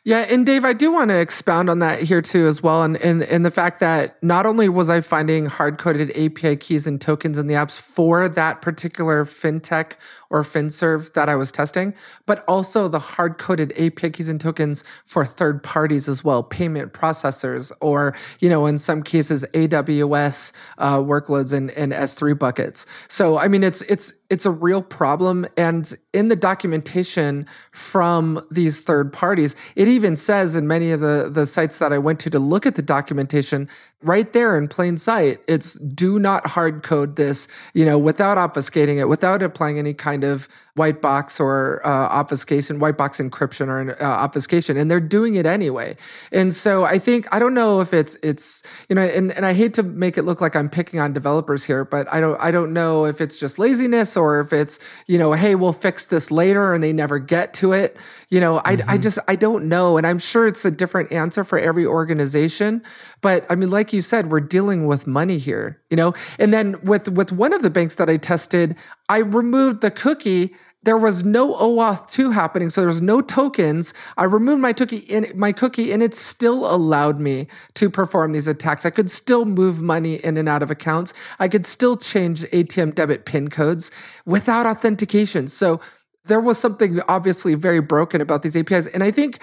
Yeah, 0.04 0.20
and 0.20 0.46
Dave, 0.46 0.64
I 0.64 0.72
do 0.72 0.90
want 0.90 1.10
to 1.10 1.20
expound 1.20 1.70
on 1.70 1.80
that 1.80 2.02
here 2.02 2.22
too 2.22 2.48
as 2.48 2.64
well, 2.64 2.84
and 2.84 2.96
and, 2.98 3.24
and 3.24 3.46
the 3.46 3.52
fact 3.52 3.82
that 3.82 4.22
not 4.24 4.46
only 4.46 4.70
was 4.70 4.90
I 4.90 5.02
finding 5.02 5.48
hard 5.48 5.78
coded 5.80 6.12
API 6.12 6.56
keys 6.56 6.88
and 6.88 7.02
tokens 7.02 7.38
in 7.38 7.48
the 7.48 7.56
apps 7.56 7.78
for 7.78 8.30
that 8.30 8.62
particular 8.62 9.26
fintech 9.26 9.94
or 10.30 10.44
finserve 10.44 11.12
that 11.14 11.30
I 11.30 11.36
was 11.36 11.52
testing, 11.52 11.94
but 12.26 12.44
also 12.48 12.88
the 12.88 13.00
hard 13.00 13.38
coded 13.38 13.72
API 13.74 14.12
keys 14.12 14.30
and 14.30 14.40
tokens 14.40 14.84
for 15.06 15.26
third 15.26 15.64
parties 15.64 16.08
as 16.08 16.24
well, 16.24 16.44
payment 16.44 16.94
processors, 16.94 17.72
or, 17.82 18.16
you 18.40 18.50
know, 18.50 18.66
in 18.66 18.78
some 18.78 19.04
cases, 19.04 19.46
AWS 19.54 20.52
uh, 20.78 20.98
workloads 20.98 21.54
and, 21.54 21.72
and 21.72 21.92
S3 21.92 22.38
buckets. 22.38 22.86
So, 23.08 23.38
I 23.38 23.48
mean, 23.48 23.64
it's, 23.64 23.82
it's, 23.84 24.14
it's 24.30 24.46
a 24.46 24.52
real 24.52 24.82
problem. 24.82 25.48
And 25.56 25.98
in 26.14 26.28
the 26.28 26.36
documentation 26.36 27.48
from 27.72 28.46
these 28.52 28.82
third 28.82 29.14
parties, 29.14 29.56
it 29.76 29.88
even 29.88 30.16
says 30.16 30.56
in 30.56 30.68
many 30.68 30.92
of 30.92 31.00
the, 31.00 31.30
the 31.32 31.46
sites 31.46 31.78
that 31.80 31.94
I 31.94 31.98
went 31.98 32.20
to 32.22 32.30
to 32.32 32.40
look 32.40 32.66
at 32.66 32.76
the 32.76 32.82
documentation 32.82 33.70
right 34.04 34.32
there 34.34 34.58
in 34.58 34.68
plain 34.68 34.98
sight. 34.98 35.40
It's 35.48 35.74
do 35.80 36.20
not 36.20 36.46
hard 36.46 36.84
code 36.84 37.16
this, 37.16 37.48
you 37.74 37.84
know, 37.84 37.98
without 37.98 38.38
obfuscating 38.38 39.00
it, 39.00 39.06
without 39.06 39.42
applying 39.42 39.80
any 39.80 39.94
kind 39.94 40.24
of 40.24 40.48
white 40.78 41.02
box 41.02 41.40
or 41.40 41.82
uh, 41.84 41.90
obfuscation, 41.90 42.78
white 42.80 42.98
box 42.98 43.18
encryption 43.18 43.68
or 43.68 43.98
uh, 44.02 44.06
obfuscation, 44.06 44.78
and 44.78 44.90
they're 44.90 45.00
doing 45.00 45.34
it 45.34 45.48
anyway. 45.48 45.98
And 46.32 46.54
so 46.54 46.86
I 46.86 47.00
think 47.00 47.28
I 47.32 47.40
don't 47.40 47.56
know 47.56 47.82
if 47.82 47.94
it's 47.94 48.16
it's 48.22 48.62
you 48.88 48.96
know, 48.96 49.02
and, 49.02 49.32
and 49.32 49.46
I 49.46 49.54
hate 49.54 49.74
to 49.76 49.84
make 49.84 50.18
it 50.18 50.24
look 50.24 50.40
like 50.40 50.56
I'm 50.56 50.70
picking 50.70 51.00
on 51.00 51.14
developers 51.14 51.64
here, 51.64 51.84
but 51.84 52.08
I 52.14 52.22
don't 52.22 52.40
I 52.40 52.52
don't 52.52 52.74
know 52.74 53.06
if 53.06 53.20
it's 53.20 53.40
just 53.40 53.58
laziness 53.58 54.16
or 54.16 54.40
if 54.40 54.54
it's 54.54 54.78
you 55.08 55.18
know, 55.18 55.34
hey, 55.34 55.56
we'll 55.56 55.74
fix 55.74 56.06
this 56.06 56.30
later, 56.30 56.74
and 56.74 56.84
they 56.84 56.94
never 56.94 57.18
get 57.18 57.54
to 57.56 57.74
it. 57.74 57.98
You 58.30 58.40
know, 58.40 58.58
mm-hmm. 58.58 58.90
I 58.90 58.94
I 58.94 58.98
just 59.00 59.18
I 59.28 59.36
don't 59.36 59.68
know, 59.68 59.98
and 59.98 60.06
I'm 60.06 60.20
sure 60.20 60.46
it's 60.46 60.64
a 60.64 60.72
different 60.72 61.12
answer 61.12 61.44
for 61.44 61.58
every 61.58 61.88
organization. 61.88 62.84
But 63.22 63.46
I 63.50 63.56
mean, 63.56 63.72
like 63.72 63.87
you 63.94 64.02
said, 64.02 64.30
we're 64.30 64.40
dealing 64.40 64.88
with 64.88 65.08
money 65.08 65.38
here, 65.38 65.82
you 65.90 65.98
know. 65.98 66.14
And 66.40 66.54
then 66.54 66.80
with 66.84 67.08
with 67.10 67.32
one 67.32 67.54
of 67.54 67.62
the 67.62 67.70
banks 67.70 67.96
that 67.96 68.10
I 68.10 68.18
tested, 68.18 68.76
I 69.10 69.20
removed 69.20 69.82
the 69.82 69.92
cookie 69.92 70.54
there 70.88 70.98
was 70.98 71.26
no 71.26 71.54
OAuth 71.54 72.10
2 72.12 72.32
happening, 72.32 72.70
so 72.70 72.80
there 72.80 72.88
was 72.88 73.02
no 73.02 73.20
tokens. 73.20 73.94
I 74.16 74.24
removed 74.24 74.62
my 74.62 74.72
cookie, 74.72 75.00
in, 75.00 75.30
my 75.36 75.52
cookie, 75.52 75.92
and 75.92 76.02
it 76.02 76.16
still 76.16 76.74
allowed 76.74 77.20
me 77.20 77.48
to 77.74 77.90
perform 77.90 78.32
these 78.32 78.48
attacks. 78.48 78.86
I 78.86 78.90
could 78.92 79.12
still 79.12 79.44
move 79.44 79.82
money 79.82 80.16
in 80.24 80.38
and 80.38 80.48
out 80.48 80.64
of 80.64 80.72
accounts. 80.72 81.14
I 81.40 81.50
could 81.50 81.66
still 81.66 81.98
change 81.98 82.44
ATM 82.52 82.96
debit 82.96 83.26
PIN 83.26 83.50
codes 83.50 83.92
without 84.26 84.66
authentication. 84.66 85.50
So 85.50 85.82
there 86.24 86.40
was 86.40 86.58
something 86.58 87.02
obviously 87.10 87.56
very 87.56 87.82
broken 87.82 88.22
about 88.22 88.44
these 88.44 88.56
APIs, 88.56 88.88
and 88.88 89.04
I 89.04 89.12
think 89.12 89.40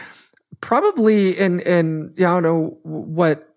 probably 0.63 1.39
in 1.39 1.61
in 1.61 2.15
I 2.19 2.23
don't 2.23 2.43
know 2.43 2.79
what 2.85 3.54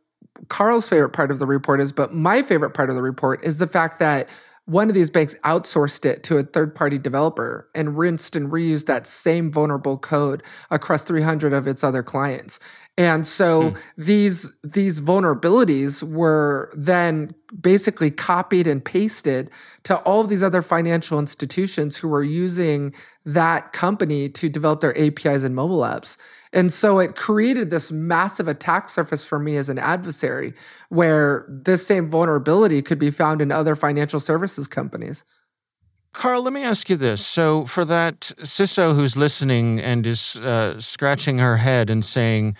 Karl's 0.49 0.87
favorite 0.89 1.09
part 1.09 1.31
of 1.31 1.39
the 1.39 1.45
report 1.45 1.81
is, 1.81 1.91
but 1.91 2.13
my 2.13 2.41
favorite 2.41 2.71
part 2.71 2.89
of 2.89 2.95
the 2.95 3.01
report 3.01 3.43
is 3.43 3.57
the 3.57 3.67
fact 3.67 3.99
that 3.99 4.27
one 4.65 4.89
of 4.89 4.93
these 4.95 5.09
banks 5.09 5.33
outsourced 5.45 6.05
it 6.05 6.23
to 6.23 6.37
a 6.37 6.43
third 6.43 6.75
party 6.75 6.97
developer 6.97 7.69
and 7.73 7.97
rinsed 7.97 8.35
and 8.35 8.51
reused 8.51 8.85
that 8.85 9.07
same 9.07 9.49
vulnerable 9.49 9.97
code 9.97 10.43
across 10.71 11.03
300 11.03 11.53
of 11.53 11.67
its 11.67 11.85
other 11.85 12.03
clients. 12.03 12.59
And 12.97 13.25
so 13.25 13.69
hmm. 13.69 13.77
these 13.97 14.51
these 14.63 14.99
vulnerabilities 14.99 16.03
were 16.03 16.73
then 16.75 17.33
basically 17.61 18.11
copied 18.11 18.67
and 18.67 18.83
pasted 18.83 19.51
to 19.83 19.97
all 19.99 20.19
of 20.19 20.29
these 20.29 20.43
other 20.43 20.61
financial 20.61 21.19
institutions 21.19 21.95
who 21.95 22.07
were 22.07 22.23
using 22.23 22.93
that 23.27 23.73
company 23.73 24.29
to 24.29 24.47
develop 24.47 24.79
their 24.79 24.97
APIs 24.97 25.43
and 25.43 25.53
mobile 25.53 25.81
apps. 25.81 26.15
And 26.53 26.71
so 26.71 26.99
it 26.99 27.15
created 27.15 27.71
this 27.71 27.91
massive 27.91 28.47
attack 28.47 28.87
surface 28.87 29.23
for 29.23 29.37
me 29.37 29.57
as 29.57 29.67
an 29.67 29.77
adversary 29.77 30.53
where 30.87 31.45
this 31.49 31.85
same 31.85 32.09
vulnerability 32.09 32.81
could 32.81 32.97
be 32.97 33.11
found 33.11 33.41
in 33.41 33.51
other 33.51 33.75
financial 33.75 34.21
services 34.21 34.65
companies. 34.65 35.25
Karl, 36.13 36.41
let 36.41 36.53
me 36.53 36.63
ask 36.63 36.89
you 36.89 36.95
this. 36.95 37.23
So, 37.23 37.65
for 37.65 37.83
that 37.83 38.21
CISO 38.21 38.95
who's 38.95 39.17
listening 39.17 39.81
and 39.81 40.07
is 40.07 40.37
uh, 40.37 40.79
scratching 40.79 41.39
her 41.39 41.57
head 41.57 41.89
and 41.89 42.03
saying, 42.03 42.55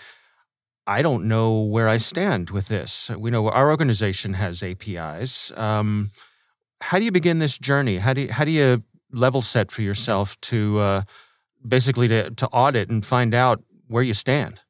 I 0.86 1.00
don't 1.00 1.24
know 1.24 1.62
where 1.62 1.88
I 1.88 1.96
stand 1.96 2.50
with 2.50 2.68
this. 2.68 3.10
We 3.10 3.30
know 3.30 3.48
our 3.48 3.70
organization 3.70 4.34
has 4.34 4.62
APIs. 4.62 5.50
Um, 5.56 6.10
how 6.82 6.98
do 6.98 7.06
you 7.06 7.10
begin 7.10 7.38
this 7.38 7.58
journey? 7.58 7.98
How 7.98 8.12
do 8.12 8.20
you, 8.20 8.32
how 8.32 8.44
do 8.44 8.50
you 8.50 8.84
level 9.12 9.42
set 9.42 9.70
for 9.70 9.82
yourself 9.82 10.40
to 10.42 10.78
uh, 10.78 11.02
basically 11.66 12.08
to, 12.08 12.30
to 12.30 12.46
audit 12.48 12.88
and 12.88 13.04
find 13.04 13.34
out 13.34 13.62
where 13.86 14.02
you 14.02 14.14
stand? 14.14 14.60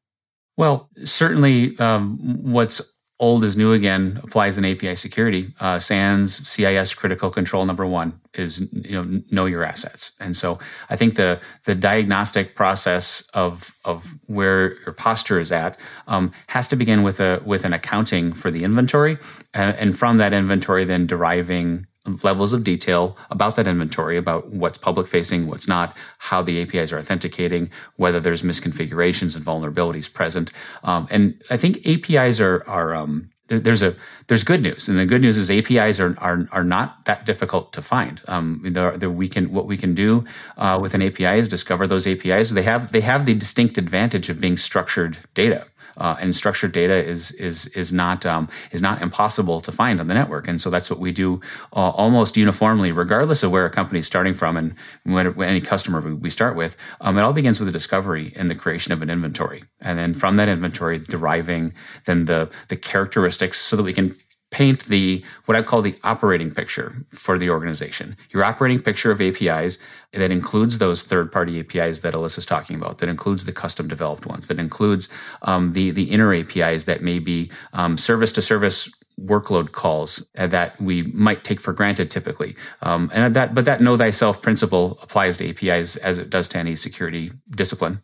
Well, 0.56 0.88
certainly 1.04 1.78
um, 1.78 2.18
what's 2.42 2.98
old 3.20 3.42
is 3.42 3.56
new 3.56 3.72
again 3.72 4.20
applies 4.22 4.58
in 4.58 4.64
API 4.64 4.94
security. 4.94 5.52
Uh, 5.58 5.78
SANS 5.78 6.48
CIS 6.48 6.94
critical 6.94 7.30
control 7.30 7.64
number 7.64 7.86
one 7.86 8.20
is 8.34 8.72
you 8.72 8.92
know 8.92 9.22
know 9.30 9.46
your 9.46 9.64
assets, 9.64 10.16
and 10.20 10.36
so 10.36 10.58
I 10.88 10.96
think 10.96 11.16
the 11.16 11.40
the 11.64 11.74
diagnostic 11.74 12.54
process 12.54 13.28
of 13.34 13.74
of 13.84 14.14
where 14.26 14.74
your 14.80 14.94
posture 14.94 15.40
is 15.40 15.50
at 15.50 15.78
um, 16.06 16.32
has 16.48 16.68
to 16.68 16.76
begin 16.76 17.02
with 17.02 17.20
a 17.20 17.42
with 17.44 17.64
an 17.64 17.72
accounting 17.72 18.32
for 18.32 18.50
the 18.50 18.64
inventory, 18.64 19.18
and, 19.52 19.76
and 19.76 19.98
from 19.98 20.18
that 20.18 20.32
inventory 20.32 20.84
then 20.84 21.06
deriving 21.06 21.86
levels 22.22 22.52
of 22.52 22.64
detail 22.64 23.16
about 23.30 23.56
that 23.56 23.66
inventory, 23.66 24.16
about 24.16 24.48
what's 24.48 24.78
public 24.78 25.06
facing, 25.06 25.46
what's 25.46 25.68
not, 25.68 25.96
how 26.18 26.42
the 26.42 26.60
APIs 26.62 26.92
are 26.92 26.98
authenticating, 26.98 27.70
whether 27.96 28.20
there's 28.20 28.42
misconfigurations 28.42 29.36
and 29.36 29.44
vulnerabilities 29.44 30.12
present. 30.12 30.52
Um, 30.82 31.06
and 31.10 31.42
I 31.50 31.56
think 31.56 31.86
APIs 31.86 32.40
are 32.40 32.62
are 32.66 32.94
um, 32.94 33.30
there's 33.48 33.82
a 33.82 33.94
there's 34.26 34.44
good 34.44 34.62
news, 34.62 34.88
and 34.88 34.98
the 34.98 35.06
good 35.06 35.22
news 35.22 35.38
is 35.38 35.50
APIs 35.50 36.00
are 36.00 36.16
are, 36.18 36.46
are 36.52 36.64
not 36.64 37.04
that 37.06 37.24
difficult 37.24 37.72
to 37.72 37.82
find. 37.82 38.20
Um, 38.28 38.60
the, 38.62 38.90
the, 38.90 39.10
we 39.10 39.28
can 39.28 39.50
what 39.52 39.66
we 39.66 39.76
can 39.76 39.94
do 39.94 40.24
uh, 40.56 40.78
with 40.80 40.94
an 40.94 41.02
API 41.02 41.38
is 41.38 41.48
discover 41.48 41.86
those 41.86 42.06
APIs. 42.06 42.50
They 42.50 42.62
have 42.62 42.92
they 42.92 43.00
have 43.00 43.24
the 43.24 43.34
distinct 43.34 43.78
advantage 43.78 44.28
of 44.28 44.40
being 44.40 44.56
structured 44.56 45.18
data 45.34 45.66
uh, 45.98 46.16
and 46.20 46.34
structured 46.34 46.72
data 46.72 46.94
is 46.94 47.32
is 47.32 47.66
is 47.68 47.92
not 47.92 48.24
um, 48.24 48.48
is 48.72 48.82
not 48.82 49.02
impossible 49.02 49.60
to 49.60 49.72
find 49.72 50.00
on 50.00 50.06
the 50.06 50.14
network. 50.14 50.48
And 50.48 50.60
so 50.60 50.70
that's 50.70 50.90
what 50.90 50.98
we 50.98 51.12
do 51.12 51.40
uh, 51.72 51.90
almost 51.90 52.36
uniformly, 52.36 52.92
regardless 52.92 53.42
of 53.42 53.50
where 53.50 53.66
a 53.66 53.70
company 53.70 53.98
is 53.98 54.06
starting 54.06 54.34
from 54.34 54.56
and 54.56 54.74
when, 55.04 55.34
when 55.34 55.48
any 55.48 55.60
customer 55.60 56.00
we 56.14 56.30
start 56.30 56.56
with. 56.56 56.76
Um, 57.00 57.18
it 57.18 57.22
all 57.22 57.32
begins 57.32 57.60
with 57.60 57.68
a 57.68 57.72
discovery 57.72 58.32
and 58.36 58.50
the 58.50 58.54
creation 58.54 58.92
of 58.92 59.02
an 59.02 59.10
inventory, 59.10 59.64
and 59.80 59.98
then 59.98 60.14
from 60.14 60.36
that 60.36 60.48
inventory, 60.48 60.98
deriving 60.98 61.74
then 62.04 62.24
the 62.24 62.50
the 62.68 62.76
characteristics 62.76 63.58
so 63.60 63.76
that 63.76 63.82
we 63.82 63.92
can 63.92 64.14
paint 64.50 64.84
the 64.86 65.22
what 65.44 65.56
I 65.56 65.62
call 65.62 65.82
the 65.82 65.94
operating 66.04 66.50
picture 66.50 67.04
for 67.10 67.38
the 67.38 67.50
organization. 67.50 68.16
Your 68.30 68.44
operating 68.44 68.80
picture 68.80 69.10
of 69.10 69.20
APIs 69.20 69.78
that 70.12 70.30
includes 70.30 70.78
those 70.78 71.02
third-party 71.02 71.60
APIs 71.60 72.00
that 72.00 72.14
Alissa's 72.14 72.46
talking 72.46 72.76
about, 72.76 72.98
that 72.98 73.08
includes 73.08 73.44
the 73.44 73.52
custom 73.52 73.88
developed 73.88 74.26
ones, 74.26 74.48
that 74.48 74.58
includes 74.58 75.08
um, 75.42 75.72
the 75.72 75.90
the 75.90 76.10
inner 76.10 76.34
APIs 76.34 76.84
that 76.84 77.02
may 77.02 77.18
be 77.18 77.50
um, 77.72 77.98
service 77.98 78.32
to 78.32 78.42
service 78.42 78.90
workload 79.20 79.72
calls 79.72 80.26
that 80.34 80.80
we 80.80 81.02
might 81.02 81.42
take 81.44 81.60
for 81.60 81.72
granted 81.72 82.10
typically. 82.10 82.56
Um, 82.82 83.10
and 83.12 83.34
that 83.34 83.54
but 83.54 83.64
that 83.66 83.80
know 83.80 83.96
thyself 83.96 84.40
principle 84.40 84.98
applies 85.02 85.38
to 85.38 85.48
APIs 85.50 85.96
as 85.96 86.18
it 86.18 86.30
does 86.30 86.48
to 86.50 86.58
any 86.58 86.76
security 86.76 87.32
discipline. 87.50 88.02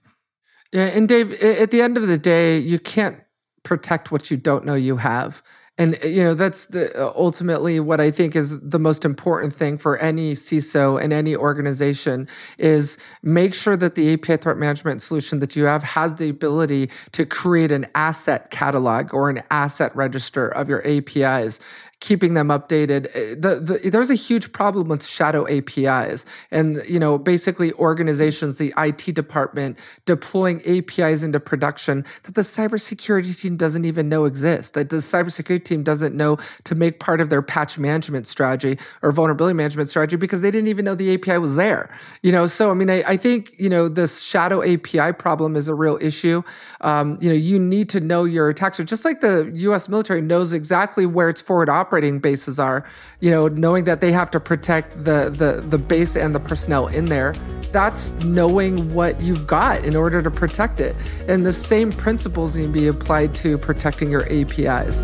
Yeah, 0.73 0.87
and 0.87 1.09
Dave, 1.09 1.33
at 1.41 1.71
the 1.71 1.81
end 1.81 1.97
of 1.97 2.09
the 2.09 2.19
day, 2.19 2.59
you 2.59 2.81
can't 2.81 3.21
protect 3.63 4.11
what 4.11 4.31
you 4.31 4.37
don't 4.37 4.67
know 4.67 4.75
you 4.75 4.97
have 4.97 5.43
and 5.77 5.99
you 6.05 6.23
know 6.23 6.35
that's 6.35 6.67
the 6.67 6.95
uh, 7.01 7.13
ultimately 7.17 7.81
what 7.81 8.01
i 8.01 8.11
think 8.11 8.37
is 8.37 8.61
the 8.61 8.79
most 8.79 9.05
important 9.05 9.53
thing 9.53 9.77
for 9.77 9.99
any 9.99 10.33
ciso 10.33 11.03
and 11.03 11.13
any 11.13 11.35
organization 11.35 12.29
is 12.59 12.97
make 13.23 13.55
sure 13.55 13.77
that 13.77 13.95
the 13.95 14.15
api 14.15 14.37
threat 14.37 14.57
management 14.57 15.03
solution 15.03 15.41
that 15.41 15.57
you 15.57 15.65
have 15.65 15.83
has 15.83 16.17
the 16.17 16.29
ability 16.29 16.89
to 17.13 17.27
create 17.27 17.73
an 17.73 17.87
asset 17.95 18.51
catalog 18.51 19.13
or 19.13 19.29
an 19.29 19.43
asset 19.51 19.95
register 19.97 20.49
of 20.49 20.69
your 20.69 20.87
apis 20.87 21.59
keeping 22.01 22.35
them 22.35 22.49
updated. 22.49 23.09
Eh, 23.15 23.35
the, 23.39 23.61
the, 23.61 23.91
there's 23.91 24.11
a 24.11 24.15
huge 24.15 24.53
problem 24.53 24.89
with 24.89 25.05
shadow 25.05 25.47
APIs, 25.49 26.25
and 26.51 26.83
you 26.89 26.99
know, 26.99 27.19
basically 27.19 27.73
organizations, 27.75 28.57
the 28.57 28.73
IT 28.77 29.15
department 29.15 29.79
deploying 30.05 30.61
APIs 30.67 31.23
into 31.23 31.41
production 31.41 32.05
that 32.25 32.35
the 32.35 32.43
cybersecurity 32.43 33.39
team 33.39 33.57
doesn't 33.57 33.85
even 33.85 34.09
know 34.09 34.25
exist. 34.25 34.75
That 34.75 34.91
the 34.91 34.97
cybersecurity 34.97 35.65
team 35.65 35.83
doesn't 35.83 36.15
know 36.15 36.39
to 36.65 36.75
make 36.75 37.01
part 37.01 37.21
of 37.21 37.31
their 37.31 37.43
patch 37.43 37.79
management 37.79 38.27
strategy 38.27 38.79
or 39.03 39.13
vulnerability 39.13 39.55
management 39.55 39.89
strategy 39.89 40.17
because 40.17 40.41
they 40.41 40.51
didn't 40.51 40.69
even 40.69 40.85
know 40.85 40.95
the 40.95 41.15
API 41.15 41.39
was 41.39 41.57
there. 41.57 41.97
You 42.23 42.33
know, 42.33 42.47
so 42.47 42.71
I 42.71 42.75
mean, 42.75 42.91
I, 42.91 43.03
I 43.03 43.17
think 43.17 43.55
you 43.59 43.69
know 43.69 43.89
this 43.89 44.21
shadow 44.21 44.63
API 44.63 45.13
problem 45.13 45.57
is 45.57 45.69
a 45.69 45.75
real 45.75 45.99
issue. 46.01 46.43
Um, 46.81 47.17
you 47.21 47.29
know, 47.29 47.35
you 47.35 47.59
need 47.59 47.89
to 47.91 48.01
know 48.01 48.25
your 48.25 48.49
attacks, 48.49 48.79
just 48.79 49.05
like 49.05 49.21
the 49.21 49.51
U.S. 49.55 49.89
military 49.89 50.21
knows 50.21 50.53
exactly 50.53 51.07
where 51.07 51.29
its 51.29 51.41
forward 51.41 51.69
operating 51.69 51.84
operating 51.85 52.19
bases 52.19 52.59
are, 52.59 52.83
you 53.21 53.31
know, 53.31 53.47
knowing 53.47 53.85
that 53.85 54.01
they 54.01 54.11
have 54.11 54.31
to 54.31 54.41
protect 54.41 55.05
the 55.05 55.29
the 55.29 55.63
the 55.69 55.77
base 55.77 56.17
and 56.17 56.35
the 56.35 56.41
personnel 56.41 56.87
in 56.87 57.05
there. 57.05 57.35
That's 57.73 58.11
knowing 58.25 58.95
what 58.95 59.21
you've 59.21 59.47
got 59.47 59.85
in 59.85 59.95
order 59.95 60.23
to 60.23 60.31
protect 60.31 60.81
it. 60.81 60.97
And 61.29 61.45
the 61.45 61.53
same 61.53 61.93
principles 61.93 62.55
to 62.55 62.67
be 62.69 62.87
applied 62.87 63.35
to 63.43 63.59
protecting 63.59 64.11
your 64.11 64.25
APIs. 64.33 65.03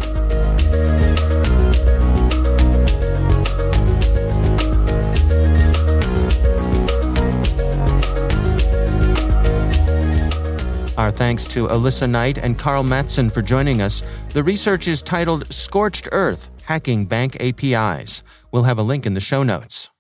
Our 10.97 11.11
thanks 11.11 11.45
to 11.47 11.67
Alissa 11.67 12.09
Knight 12.09 12.37
and 12.37 12.59
Karl 12.59 12.85
Mattson 12.85 13.33
for 13.33 13.41
joining 13.41 13.81
us. 13.81 14.03
The 14.35 14.45
research 14.45 14.87
is 14.87 15.01
titled 15.01 15.51
Scorched 15.51 16.09
Earth 16.13 16.51
hacking 16.71 17.05
bank 17.05 17.37
APIs. 17.41 18.23
We'll 18.53 18.63
have 18.63 18.79
a 18.79 18.85
link 18.85 19.05
in 19.05 19.15
the 19.15 19.21
show 19.21 19.43
notes. 19.43 19.91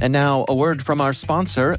And 0.00 0.12
now, 0.12 0.44
a 0.48 0.54
word 0.54 0.84
from 0.84 1.00
our 1.00 1.12
sponsor, 1.12 1.78